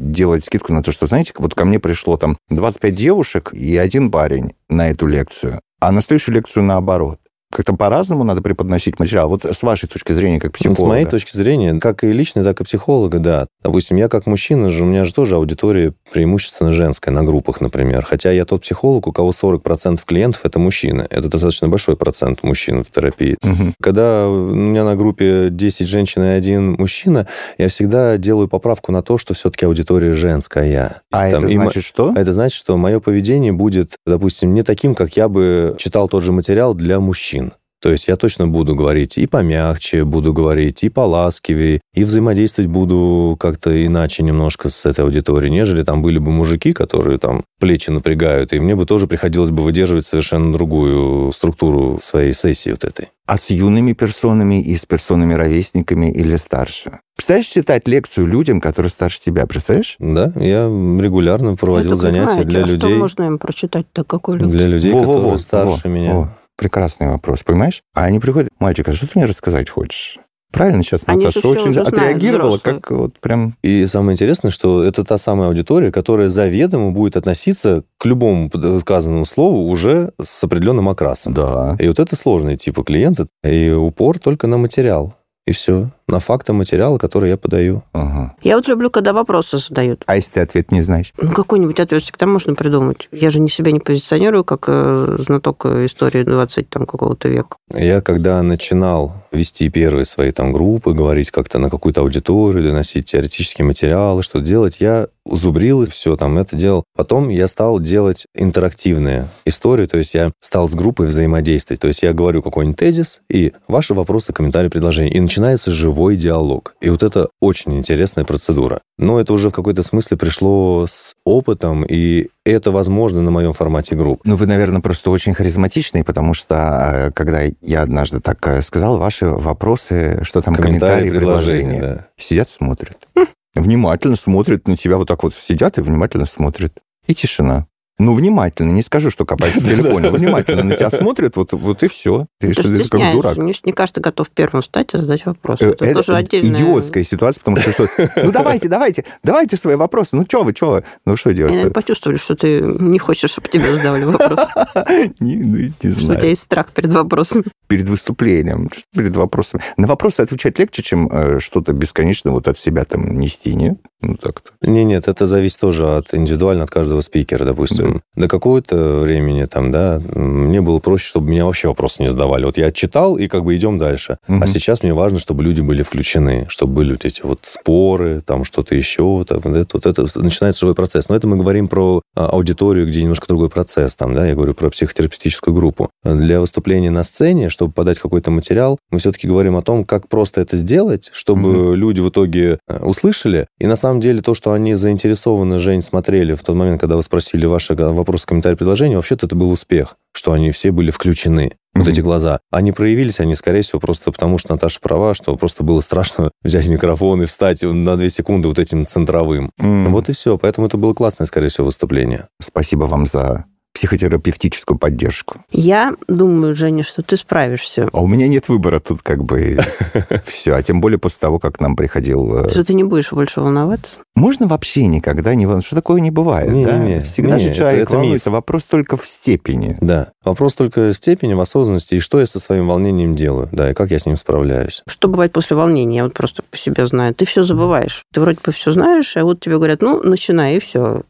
делать 0.00 0.44
скидку 0.44 0.72
на 0.72 0.82
то, 0.82 0.90
что, 0.90 1.06
знаете, 1.06 1.32
вот 1.38 1.54
ко 1.54 1.64
мне 1.64 1.78
пришло 1.78 2.16
там 2.16 2.36
25 2.48 2.94
девушек 2.94 3.52
и 3.52 3.76
один 3.76 4.10
парень 4.10 4.54
на 4.68 4.90
эту 4.90 5.06
лекцию, 5.06 5.60
а 5.80 5.92
на 5.92 6.00
следующую 6.00 6.34
лекцию 6.34 6.64
наоборот. 6.64 7.20
Как-то 7.52 7.74
по-разному 7.74 8.22
надо 8.22 8.42
преподносить 8.42 9.00
материал. 9.00 9.28
Вот 9.28 9.44
с 9.44 9.62
вашей 9.64 9.88
точки 9.88 10.12
зрения, 10.12 10.38
как 10.38 10.52
психолога. 10.52 10.80
С 10.80 10.82
моей 10.82 11.04
точки 11.04 11.36
зрения, 11.36 11.80
как 11.80 12.04
и 12.04 12.12
личной, 12.12 12.44
так 12.44 12.60
и 12.60 12.64
психолога, 12.64 13.18
да. 13.18 13.46
Допустим, 13.64 13.96
я 13.96 14.08
как 14.08 14.26
мужчина 14.26 14.68
же, 14.68 14.84
у 14.84 14.86
меня 14.86 15.04
же 15.04 15.12
тоже 15.12 15.34
аудитория 15.34 15.92
преимущественно 16.12 16.72
женская 16.72 17.10
на 17.10 17.24
группах, 17.24 17.60
например. 17.60 18.04
Хотя 18.04 18.30
я 18.30 18.44
тот 18.44 18.62
психолог, 18.62 19.08
у 19.08 19.12
кого 19.12 19.30
40% 19.30 20.00
клиентов– 20.06 20.42
это 20.44 20.60
мужчины. 20.60 21.06
Это 21.10 21.28
достаточно 21.28 21.68
большой 21.68 21.96
процент 21.96 22.44
мужчин 22.44 22.84
в 22.84 22.90
терапии. 22.90 23.36
Мгм. 23.42 23.74
Когда 23.80 24.28
у 24.28 24.54
меня 24.54 24.84
на 24.84 24.94
группе 24.94 25.48
10 25.50 25.88
женщин 25.88 26.22
и 26.22 26.28
один 26.28 26.72
мужчина, 26.72 27.26
я 27.58 27.68
всегда 27.68 28.16
делаю 28.16 28.46
поправку 28.46 28.92
на 28.92 29.02
то, 29.02 29.18
что 29.18 29.34
все-таки 29.34 29.66
аудитория 29.66 30.12
женская. 30.12 31.02
А 31.10 31.30
Там 31.30 31.44
это 31.44 31.48
значит 31.48 31.82
что? 31.82 32.12
Это 32.14 32.32
значит, 32.32 32.56
что 32.56 32.76
мое 32.76 33.00
поведение 33.00 33.52
будет, 33.52 33.96
допустим, 34.06 34.54
не 34.54 34.62
таким, 34.62 34.94
как 34.94 35.16
я 35.16 35.28
бы 35.28 35.74
читал 35.78 36.08
тот 36.08 36.22
же 36.22 36.30
материал 36.30 36.74
для 36.74 37.00
мужчин. 37.00 37.39
То 37.80 37.90
есть 37.90 38.08
я 38.08 38.16
точно 38.16 38.46
буду 38.46 38.74
говорить 38.74 39.16
и 39.16 39.26
помягче, 39.26 40.04
буду 40.04 40.32
говорить 40.32 40.84
и 40.84 40.88
поласкивее, 40.90 41.80
и 41.94 42.04
взаимодействовать 42.04 42.70
буду 42.70 43.36
как-то 43.40 43.86
иначе 43.86 44.22
немножко 44.22 44.68
с 44.68 44.84
этой 44.84 45.04
аудиторией, 45.04 45.50
нежели 45.50 45.82
там 45.82 46.02
были 46.02 46.18
бы 46.18 46.30
мужики, 46.30 46.72
которые 46.72 47.18
там 47.18 47.42
плечи 47.58 47.90
напрягают, 47.90 48.52
и 48.52 48.60
мне 48.60 48.76
бы 48.76 48.84
тоже 48.84 49.06
приходилось 49.06 49.50
бы 49.50 49.62
выдерживать 49.62 50.04
совершенно 50.04 50.52
другую 50.52 51.32
структуру 51.32 51.98
своей 52.00 52.34
сессии 52.34 52.70
вот 52.70 52.84
этой. 52.84 53.08
А 53.26 53.36
с 53.36 53.48
юными 53.50 53.92
персонами 53.92 54.60
и 54.60 54.76
с 54.76 54.84
персонами-ровесниками 54.86 56.10
или 56.10 56.36
старше? 56.36 57.00
Представляешь, 57.16 57.46
читать 57.46 57.86
лекцию 57.86 58.26
людям, 58.26 58.60
которые 58.60 58.90
старше 58.90 59.20
тебя, 59.20 59.46
представляешь? 59.46 59.96
Да, 59.98 60.32
я 60.36 60.64
регулярно 60.66 61.54
проводил 61.56 61.90
только 61.90 62.02
занятия 62.02 62.30
знаете, 62.30 62.48
для 62.50 62.62
а 62.62 62.66
Что 62.66 62.74
людей, 62.74 62.98
можно 62.98 63.22
им 63.24 63.38
прочитать-то? 63.38 64.04
Какой 64.04 64.38
лекции? 64.38 64.52
для 64.52 64.66
людей, 64.66 64.92
Во-во-во, 64.92 65.14
которые 65.14 65.38
старше 65.38 65.88
во, 65.88 65.94
меня. 65.94 66.14
во. 66.14 66.36
Прекрасный 66.60 67.08
вопрос, 67.08 67.42
понимаешь? 67.42 67.80
А 67.94 68.04
они 68.04 68.20
приходят, 68.20 68.50
мальчик, 68.58 68.86
а 68.86 68.92
что 68.92 69.06
ты 69.06 69.12
мне 69.18 69.24
рассказать 69.24 69.70
хочешь? 69.70 70.18
Правильно 70.52 70.82
сейчас 70.82 71.04
Они 71.06 71.24
Наташа 71.24 71.48
очень 71.48 71.72
знают, 71.72 71.88
отреагировала, 71.88 72.56
взрослые. 72.56 72.80
как 72.80 72.90
вот 72.90 73.18
прям... 73.18 73.56
И 73.62 73.86
самое 73.86 74.12
интересное, 74.14 74.50
что 74.50 74.84
это 74.84 75.02
та 75.02 75.16
самая 75.16 75.48
аудитория, 75.48 75.90
которая 75.90 76.28
заведомо 76.28 76.90
будет 76.90 77.16
относиться 77.16 77.84
к 77.96 78.04
любому 78.04 78.50
сказанному 78.80 79.24
слову 79.24 79.70
уже 79.70 80.12
с 80.20 80.44
определенным 80.44 80.90
окрасом. 80.90 81.32
Да. 81.32 81.76
И 81.78 81.88
вот 81.88 81.98
это 81.98 82.14
сложные 82.14 82.58
типы 82.58 82.84
клиента, 82.84 83.26
и 83.42 83.70
упор 83.70 84.18
только 84.18 84.46
на 84.46 84.58
материал. 84.58 85.14
И 85.46 85.52
все. 85.52 85.92
На 86.10 86.18
факты 86.18 86.52
материала, 86.52 86.98
который 86.98 87.30
я 87.30 87.36
подаю. 87.36 87.82
Ага. 87.92 88.34
Я 88.42 88.56
вот 88.56 88.66
люблю, 88.68 88.90
когда 88.90 89.12
вопросы 89.12 89.58
задают. 89.58 90.02
А 90.06 90.16
если 90.16 90.32
ты 90.34 90.40
ответ 90.40 90.72
не 90.72 90.82
знаешь? 90.82 91.12
Ну, 91.20 91.30
какой-нибудь 91.30 91.78
ответ 91.78 92.02
всегда 92.02 92.26
можно 92.26 92.54
придумать. 92.54 93.08
Я 93.12 93.30
же 93.30 93.38
не 93.40 93.48
себя 93.48 93.70
не 93.70 93.80
позиционирую 93.80 94.44
как 94.44 94.64
э, 94.66 95.16
знаток 95.20 95.66
истории 95.66 96.24
20 96.24 96.68
там, 96.68 96.86
какого-то 96.86 97.28
века. 97.28 97.56
Я 97.72 98.00
когда 98.00 98.42
начинал 98.42 99.14
вести 99.30 99.68
первые 99.68 100.04
свои 100.04 100.32
там 100.32 100.52
группы, 100.52 100.92
говорить 100.92 101.30
как-то 101.30 101.58
на 101.58 101.70
какую-то 101.70 102.00
аудиторию, 102.00 102.64
доносить 102.64 103.06
теоретические 103.06 103.64
материалы, 103.64 104.22
что 104.22 104.40
делать, 104.40 104.80
я 104.80 105.06
зубрил 105.24 105.82
и 105.82 105.86
все 105.86 106.16
там 106.16 106.38
это 106.38 106.56
делал. 106.56 106.84
Потом 106.96 107.28
я 107.28 107.46
стал 107.46 107.78
делать 107.78 108.26
интерактивные 108.34 109.28
истории, 109.44 109.86
то 109.86 109.98
есть 109.98 110.14
я 110.14 110.32
стал 110.40 110.68
с 110.68 110.74
группой 110.74 111.06
взаимодействовать. 111.06 111.80
То 111.80 111.88
есть 111.88 112.02
я 112.02 112.12
говорю 112.12 112.42
какой-нибудь 112.42 112.78
тезис, 112.78 113.22
и 113.30 113.52
ваши 113.68 113.94
вопросы, 113.94 114.32
комментарии, 114.32 114.68
предложения. 114.68 115.12
И 115.12 115.20
начинается 115.20 115.70
живой 116.00 116.16
диалог. 116.16 116.74
И 116.80 116.88
вот 116.88 117.02
это 117.02 117.28
очень 117.40 117.76
интересная 117.76 118.24
процедура. 118.24 118.80
Но 118.98 119.20
это 119.20 119.32
уже 119.32 119.50
в 119.50 119.52
какой-то 119.52 119.82
смысле 119.82 120.16
пришло 120.16 120.86
с 120.88 121.14
опытом, 121.24 121.84
и 121.84 122.28
это 122.44 122.70
возможно 122.70 123.20
на 123.20 123.30
моем 123.30 123.52
формате 123.52 123.96
групп. 123.96 124.22
Ну, 124.24 124.36
вы, 124.36 124.46
наверное, 124.46 124.80
просто 124.80 125.10
очень 125.10 125.34
харизматичный, 125.34 126.02
потому 126.02 126.32
что, 126.32 126.54
э, 126.54 127.10
когда 127.12 127.42
я 127.60 127.82
однажды 127.82 128.20
так 128.20 128.46
э, 128.46 128.62
сказал, 128.62 128.98
ваши 128.98 129.26
вопросы, 129.26 130.20
что 130.22 130.40
там, 130.40 130.54
комментарии, 130.54 131.10
предложения, 131.10 131.80
да. 131.80 132.06
сидят, 132.16 132.48
смотрят. 132.48 133.08
Внимательно 133.54 134.16
смотрят 134.16 134.68
на 134.68 134.76
тебя, 134.76 134.96
вот 134.96 135.08
так 135.08 135.22
вот 135.22 135.34
сидят 135.34 135.76
и 135.76 135.82
внимательно 135.82 136.24
смотрят. 136.24 136.72
И 137.06 137.14
тишина. 137.14 137.66
Ну, 138.00 138.14
внимательно, 138.14 138.70
не 138.70 138.82
скажу, 138.82 139.10
что 139.10 139.26
копаются 139.26 139.60
в 139.60 139.64
телефоне. 139.68 140.10
Внимательно 140.10 140.62
на 140.64 140.74
тебя 140.74 140.88
смотрят, 140.88 141.36
вот, 141.36 141.52
вот 141.52 141.82
и 141.82 141.88
все. 141.88 142.26
Ты, 142.38 142.52
Это 142.52 142.62
что, 142.62 142.74
ты 142.74 142.88
как 142.88 143.12
дурак. 143.12 143.36
Не, 143.36 143.54
не 143.62 143.72
каждый 143.72 144.00
готов 144.00 144.30
первым 144.30 144.62
встать 144.62 144.94
и 144.94 144.96
задать 144.96 145.26
вопрос. 145.26 145.60
Э, 145.60 145.72
Это, 145.72 145.84
Это 145.84 145.94
тоже 145.96 146.16
отдельная... 146.16 146.58
идиотская 146.58 147.04
ситуация, 147.04 147.40
потому 147.40 147.58
что, 147.58 147.72
что 147.72 147.88
ну 148.24 148.32
давайте, 148.32 148.68
давайте, 148.68 149.04
давайте 149.22 149.58
свои 149.58 149.76
вопросы. 149.76 150.16
Ну 150.16 150.24
что 150.26 150.44
вы, 150.44 150.54
что 150.56 150.70
вы? 150.70 150.84
Ну 151.04 151.16
что 151.16 151.34
делать? 151.34 151.52
наверное, 151.52 151.74
почувствовали, 151.74 152.16
что 152.16 152.36
ты 152.36 152.62
не 152.62 152.98
хочешь, 152.98 153.30
чтобы 153.30 153.48
тебе 153.48 153.70
задавали 153.70 154.04
вопрос. 154.04 154.48
Не, 155.20 155.36
ну, 155.36 155.56
не 155.56 155.68
Что 155.68 155.88
у 155.88 155.92
тебя 155.92 156.02
знаю. 156.02 156.28
есть 156.28 156.42
страх 156.42 156.72
перед 156.72 156.94
вопросами. 156.94 157.44
Перед 157.68 157.86
выступлением, 157.86 158.70
перед 158.94 159.14
вопросами. 159.14 159.62
На 159.76 159.86
вопросы 159.86 160.22
отвечать 160.22 160.58
легче, 160.58 160.82
чем 160.82 161.08
э, 161.08 161.38
что-то 161.40 161.72
бесконечно 161.72 162.32
вот 162.32 162.48
от 162.48 162.56
себя 162.56 162.84
там 162.84 163.18
нести, 163.18 163.54
нет? 163.54 163.78
Ну 164.00 164.16
так-то. 164.16 164.52
Не, 164.62 164.84
нет, 164.84 165.08
это 165.08 165.26
зависит 165.26 165.60
тоже 165.60 165.86
от 165.96 166.14
индивидуально 166.14 166.64
от 166.64 166.70
каждого 166.70 167.02
спикера, 167.02 167.44
допустим. 167.44 167.89
До 168.14 168.28
какого-то 168.28 169.00
времени 169.00 169.44
там, 169.44 169.72
да, 169.72 170.00
мне 170.14 170.60
было 170.60 170.78
проще, 170.78 171.06
чтобы 171.06 171.30
меня 171.30 171.44
вообще 171.44 171.68
вопросы 171.68 172.02
не 172.02 172.08
задавали. 172.08 172.44
Вот 172.44 172.56
я 172.56 172.70
читал, 172.70 173.16
и 173.16 173.28
как 173.28 173.44
бы 173.44 173.56
идем 173.56 173.78
дальше. 173.78 174.18
Мгм. 174.28 174.42
А 174.42 174.46
сейчас 174.46 174.82
мне 174.82 174.94
важно, 174.94 175.18
чтобы 175.18 175.42
люди 175.42 175.60
были 175.60 175.82
включены, 175.82 176.46
чтобы 176.48 176.74
были 176.74 176.92
вот 176.92 177.04
эти 177.04 177.22
вот 177.22 177.40
споры, 177.42 178.20
там 178.20 178.44
что-то 178.44 178.74
еще, 178.74 179.24
там, 179.26 179.40
вот 179.42 179.56
это, 179.56 179.68
вот 179.74 179.86
это 179.86 180.20
начинается 180.20 180.60
живой 180.60 180.74
процесс. 180.74 181.08
Но 181.08 181.16
это 181.16 181.26
мы 181.26 181.36
говорим 181.36 181.68
про 181.68 182.02
а, 182.14 182.26
аудиторию, 182.26 182.86
где 182.86 183.02
немножко 183.02 183.26
другой 183.26 183.48
процесс, 183.48 183.96
там, 183.96 184.14
да, 184.14 184.26
я 184.26 184.34
говорю 184.34 184.54
про 184.54 184.70
психотерапевтическую 184.70 185.54
группу. 185.54 185.90
Для 186.04 186.40
выступления 186.40 186.90
на 186.90 187.04
сцене, 187.04 187.48
чтобы 187.48 187.72
подать 187.72 187.98
какой-то 187.98 188.30
материал, 188.30 188.78
мы 188.90 188.98
все-таки 188.98 189.26
говорим 189.26 189.56
о 189.56 189.62
том, 189.62 189.84
как 189.84 190.08
просто 190.08 190.40
это 190.40 190.56
сделать, 190.56 191.10
чтобы 191.12 191.76
люди 191.76 192.00
в 192.00 192.08
итоге 192.08 192.58
э, 192.68 192.78
услышали, 192.84 193.46
и 193.58 193.66
на 193.66 193.76
самом 193.76 194.00
деле 194.00 194.22
то, 194.22 194.34
что 194.34 194.52
они 194.52 194.74
заинтересованы, 194.74 195.58
Жень, 195.58 195.82
смотрели 195.82 196.34
в 196.34 196.42
тот 196.42 196.56
момент, 196.56 196.80
когда 196.80 196.96
вы 196.96 197.02
спросили 197.02 197.46
ваши 197.46 197.74
вопросы, 197.88 198.26
комментарии, 198.26 198.56
предложения, 198.56 198.96
вообще-то 198.96 199.26
это 199.26 199.34
был 199.36 199.50
успех, 199.50 199.96
что 200.12 200.32
они 200.32 200.50
все 200.50 200.70
были 200.70 200.90
включены. 200.90 201.52
Вот 201.74 201.82
Мгм. 201.84 201.92
эти 201.92 202.00
глаза. 202.00 202.40
Они 202.50 202.72
проявились, 202.72 203.20
они, 203.20 203.34
скорее 203.34 203.62
всего, 203.62 203.78
просто 203.80 204.10
потому, 204.12 204.38
что 204.38 204.52
Наташа 204.52 204.80
права, 204.80 205.14
что 205.14 205.36
просто 205.36 205.62
было 205.62 205.80
страшно 205.80 206.30
взять 206.42 206.66
микрофон 206.66 207.22
и 207.22 207.26
встать 207.26 207.62
на 207.62 207.96
две 207.96 208.10
секунды 208.10 208.48
вот 208.48 208.58
этим 208.58 208.86
центровым. 208.86 209.50
М. 209.58 209.92
Вот 209.92 210.08
и 210.08 210.12
все. 210.12 210.36
Поэтому 210.36 210.66
это 210.66 210.76
было 210.76 210.94
классное, 210.94 211.26
скорее 211.26 211.48
всего, 211.48 211.66
выступление. 211.66 212.26
Спасибо 212.40 212.84
вам 212.84 213.06
за 213.06 213.44
психотерапевтическую 213.80 214.78
поддержку. 214.78 215.38
Я 215.50 215.94
думаю, 216.06 216.54
Женя, 216.54 216.82
что 216.82 217.02
ты 217.02 217.16
справишься. 217.16 217.88
А 217.92 218.00
у 218.02 218.06
меня 218.06 218.28
нет 218.28 218.48
выбора 218.48 218.78
тут 218.80 219.02
как 219.02 219.24
бы 219.24 219.58
все. 220.26 220.54
А 220.54 220.62
тем 220.62 220.80
более 220.80 220.98
после 220.98 221.18
того, 221.20 221.38
как 221.38 221.60
нам 221.60 221.76
приходил... 221.76 222.44
э, 222.44 222.48
Что 222.50 222.62
ты 222.64 222.74
не 222.74 222.84
будешь 222.84 223.10
больше 223.10 223.40
волноваться. 223.40 224.00
Можно 224.14 224.46
вообще 224.46 224.84
никогда 224.86 225.34
не 225.34 225.46
волноваться? 225.46 225.68
Что 225.68 225.76
такое 225.76 226.00
не 226.00 226.10
бывает, 226.10 226.52
Не, 226.52 226.66
да? 226.66 226.76
не, 226.76 226.94
не. 226.96 227.00
Всегда 227.00 227.38
Не, 227.38 227.46
же 227.46 227.54
человек 227.54 227.82
это 227.88 227.94
волнуется. 227.96 228.30
Вопрос 228.30 228.64
только 228.64 228.96
в 228.96 229.06
степени. 229.06 229.76
Да. 229.80 230.08
Вопрос 230.24 230.54
только 230.54 230.92
степени, 230.92 231.32
в 231.32 231.40
осознанности, 231.40 231.94
и 231.94 232.00
что 232.00 232.20
я 232.20 232.26
со 232.26 232.38
своим 232.38 232.68
волнением 232.68 233.14
делаю, 233.14 233.48
да, 233.52 233.70
и 233.70 233.74
как 233.74 233.90
я 233.90 233.98
с 233.98 234.04
ним 234.04 234.16
справляюсь. 234.16 234.82
Что 234.86 235.08
бывает 235.08 235.32
после 235.32 235.56
волнения? 235.56 235.96
Я 235.96 236.04
вот 236.04 236.12
просто 236.14 236.42
по 236.42 236.56
себе 236.58 236.86
знаю. 236.86 237.14
Ты 237.14 237.24
все 237.24 237.42
забываешь. 237.42 238.04
Ты 238.12 238.20
вроде 238.20 238.38
бы 238.44 238.52
все 238.52 238.70
знаешь, 238.72 239.16
а 239.16 239.24
вот 239.24 239.40
тебе 239.40 239.56
говорят, 239.56 239.80
ну, 239.80 240.00
начинай, 240.02 240.56
и 240.56 240.60
все. 240.60 241.02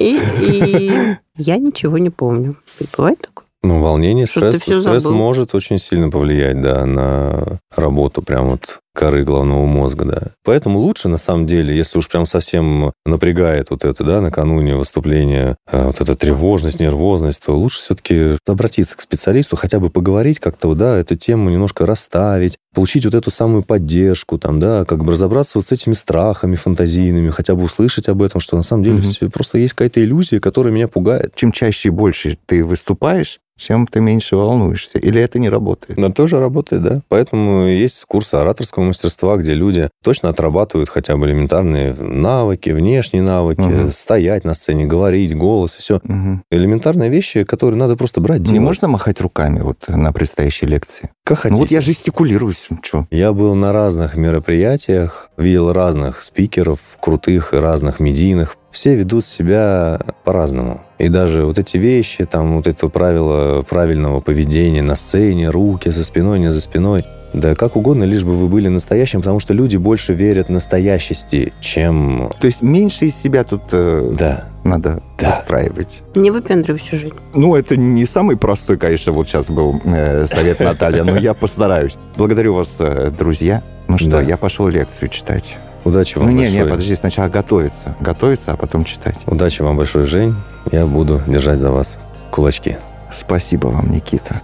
И, 0.00 0.18
и 0.40 0.92
я 1.36 1.58
ничего 1.58 1.98
не 1.98 2.10
помню. 2.10 2.56
Бывает 2.96 3.20
такое? 3.20 3.46
Ну, 3.64 3.80
волнение, 3.80 4.26
Что 4.26 4.52
стресс, 4.52 4.80
стресс 4.80 5.02
забыл. 5.04 5.16
может 5.16 5.54
очень 5.54 5.78
сильно 5.78 6.10
повлиять, 6.10 6.60
да, 6.60 6.84
на 6.84 7.60
работу 7.76 8.20
прям 8.22 8.50
вот 8.50 8.80
коры 8.94 9.24
головного 9.24 9.64
мозга, 9.66 10.04
да. 10.04 10.20
Поэтому 10.44 10.78
лучше, 10.78 11.08
на 11.08 11.16
самом 11.18 11.46
деле, 11.46 11.74
если 11.76 11.98
уж 11.98 12.08
прям 12.08 12.26
совсем 12.26 12.92
напрягает 13.06 13.70
вот 13.70 13.84
это, 13.84 14.04
да, 14.04 14.20
накануне 14.20 14.76
выступления, 14.76 15.56
э, 15.70 15.86
вот 15.86 16.00
эта 16.00 16.14
тревожность, 16.14 16.80
нервозность, 16.80 17.44
то 17.44 17.56
лучше 17.56 17.78
все-таки 17.80 18.36
обратиться 18.46 18.96
к 18.96 19.00
специалисту, 19.00 19.56
хотя 19.56 19.80
бы 19.80 19.88
поговорить 19.90 20.40
как-то, 20.40 20.74
да, 20.74 20.98
эту 20.98 21.16
тему 21.16 21.50
немножко 21.50 21.86
расставить, 21.86 22.56
получить 22.74 23.04
вот 23.04 23.14
эту 23.14 23.30
самую 23.30 23.62
поддержку, 23.62 24.38
там, 24.38 24.60
да, 24.60 24.84
как 24.84 25.04
бы 25.04 25.12
разобраться 25.12 25.58
вот 25.58 25.66
с 25.66 25.72
этими 25.72 25.94
страхами 25.94 26.54
фантазийными, 26.56 27.30
хотя 27.30 27.54
бы 27.54 27.64
услышать 27.64 28.08
об 28.08 28.22
этом, 28.22 28.40
что 28.40 28.56
на 28.56 28.62
самом 28.62 28.84
деле 28.84 28.96
Мгм. 28.96 29.04
всё- 29.04 29.30
просто 29.30 29.58
есть 29.58 29.74
какая-то 29.74 30.02
иллюзия, 30.02 30.40
которая 30.40 30.72
меня 30.72 30.88
пугает. 30.88 31.32
Чем 31.34 31.52
чаще 31.52 31.88
и 31.88 31.90
больше 31.92 32.38
ты 32.46 32.64
выступаешь, 32.64 33.38
тем 33.58 33.86
ты 33.86 34.00
меньше 34.00 34.34
волнуешься. 34.34 34.98
Или 34.98 35.20
это 35.20 35.38
не 35.38 35.48
работает? 35.48 35.96
Но 35.96 36.10
тоже 36.10 36.40
работает, 36.40 36.82
да. 36.82 37.02
Поэтому 37.08 37.66
есть 37.66 38.04
курсы 38.08 38.34
ораторского 38.34 38.81
актерского 38.82 38.84
мастерства, 38.84 39.36
где 39.36 39.54
люди 39.54 39.88
точно 40.02 40.28
отрабатывают 40.30 40.88
хотя 40.88 41.16
бы 41.16 41.26
элементарные 41.26 41.94
навыки, 41.94 42.70
внешние 42.70 43.22
навыки, 43.22 43.60
Мгм. 43.60 43.92
стоять 43.92 44.44
на 44.44 44.54
сцене, 44.54 44.84
говорить, 44.86 45.36
голос, 45.36 45.76
все. 45.76 46.00
Мгм. 46.04 46.42
Элементарные 46.50 47.10
вещи, 47.10 47.44
которые 47.44 47.78
надо 47.78 47.96
просто 47.96 48.20
брать, 48.20 48.40
Не 48.40 48.46
делать. 48.46 48.62
можно 48.62 48.88
махать 48.88 49.20
руками 49.20 49.60
вот 49.60 49.78
на 49.88 50.12
предстоящей 50.12 50.66
лекции? 50.66 51.10
Как 51.24 51.38
хотите. 51.38 51.54
Ну 51.56 51.62
вот 51.62 51.70
я 51.70 51.80
жестикулирую, 51.80 52.52
что? 52.82 53.06
Я 53.10 53.32
был 53.32 53.54
на 53.54 53.72
разных 53.72 54.16
мероприятиях, 54.16 55.30
видел 55.36 55.72
разных 55.72 56.22
спикеров, 56.22 56.78
крутых 57.00 57.54
и 57.54 57.56
разных 57.56 58.00
медийных. 58.00 58.56
Все 58.70 58.94
ведут 58.94 59.24
себя 59.24 60.00
по-разному. 60.24 60.80
И 60.98 61.08
даже 61.08 61.44
вот 61.44 61.58
эти 61.58 61.76
вещи, 61.76 62.24
там 62.24 62.56
вот 62.56 62.66
это 62.66 62.88
правило 62.88 63.62
правильного 63.62 64.20
поведения 64.20 64.82
на 64.82 64.96
сцене, 64.96 65.50
руки 65.50 65.90
за 65.90 66.04
спиной, 66.04 66.38
не 66.38 66.50
за 66.50 66.60
спиной, 66.60 67.04
да 67.32 67.54
как 67.54 67.76
угодно, 67.76 68.04
лишь 68.04 68.24
бы 68.24 68.32
вы 68.36 68.46
были 68.48 68.68
настоящим, 68.68 69.20
потому 69.20 69.40
что 69.40 69.54
люди 69.54 69.76
больше 69.76 70.12
верят 70.12 70.48
настоящести, 70.48 71.52
чем... 71.60 72.30
То 72.40 72.46
есть 72.46 72.62
меньше 72.62 73.06
из 73.06 73.16
себя 73.16 73.44
тут 73.44 73.62
э, 73.72 74.14
Да. 74.18 74.44
надо 74.64 75.02
Да. 75.18 75.30
устраивать. 75.30 76.02
Не 76.14 76.30
выпендривайся, 76.30 76.96
Жень. 76.96 77.12
Ну, 77.34 77.54
это 77.56 77.76
не 77.76 78.04
самый 78.06 78.36
простой, 78.36 78.76
конечно, 78.76 79.12
вот 79.12 79.28
сейчас 79.28 79.50
был 79.50 79.80
э, 79.84 80.26
совет 80.26 80.60
Наталья, 80.60 81.04
но 81.04 81.16
я 81.16 81.32
постараюсь. 81.34 81.96
Благодарю 82.16 82.54
вас, 82.54 82.76
э, 82.80 83.10
друзья. 83.16 83.62
Ну 83.88 83.98
что, 83.98 84.10
Да. 84.10 84.22
я 84.22 84.36
пошел 84.36 84.68
лекцию 84.68 85.08
читать. 85.08 85.56
Удачи 85.84 86.16
вам 86.18 86.26
Ну, 86.28 86.32
не, 86.32 86.42
большое. 86.42 86.62
не, 86.64 86.70
подожди, 86.70 86.94
сначала 86.94 87.28
готовиться. 87.28 87.96
Готовиться, 87.98 88.52
а 88.52 88.56
потом 88.56 88.84
читать. 88.84 89.16
Удачи 89.26 89.62
вам 89.62 89.76
большое, 89.76 90.06
Жень. 90.06 90.34
Я 90.70 90.86
буду 90.86 91.20
держать 91.26 91.58
за 91.60 91.70
вас 91.72 91.98
кулачки. 92.30 92.76
Спасибо 93.12 93.66
вам, 93.68 93.90
Никита. 93.90 94.40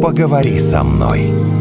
Поговори 0.00 0.60
со 0.60 0.84
мной. 0.84 1.57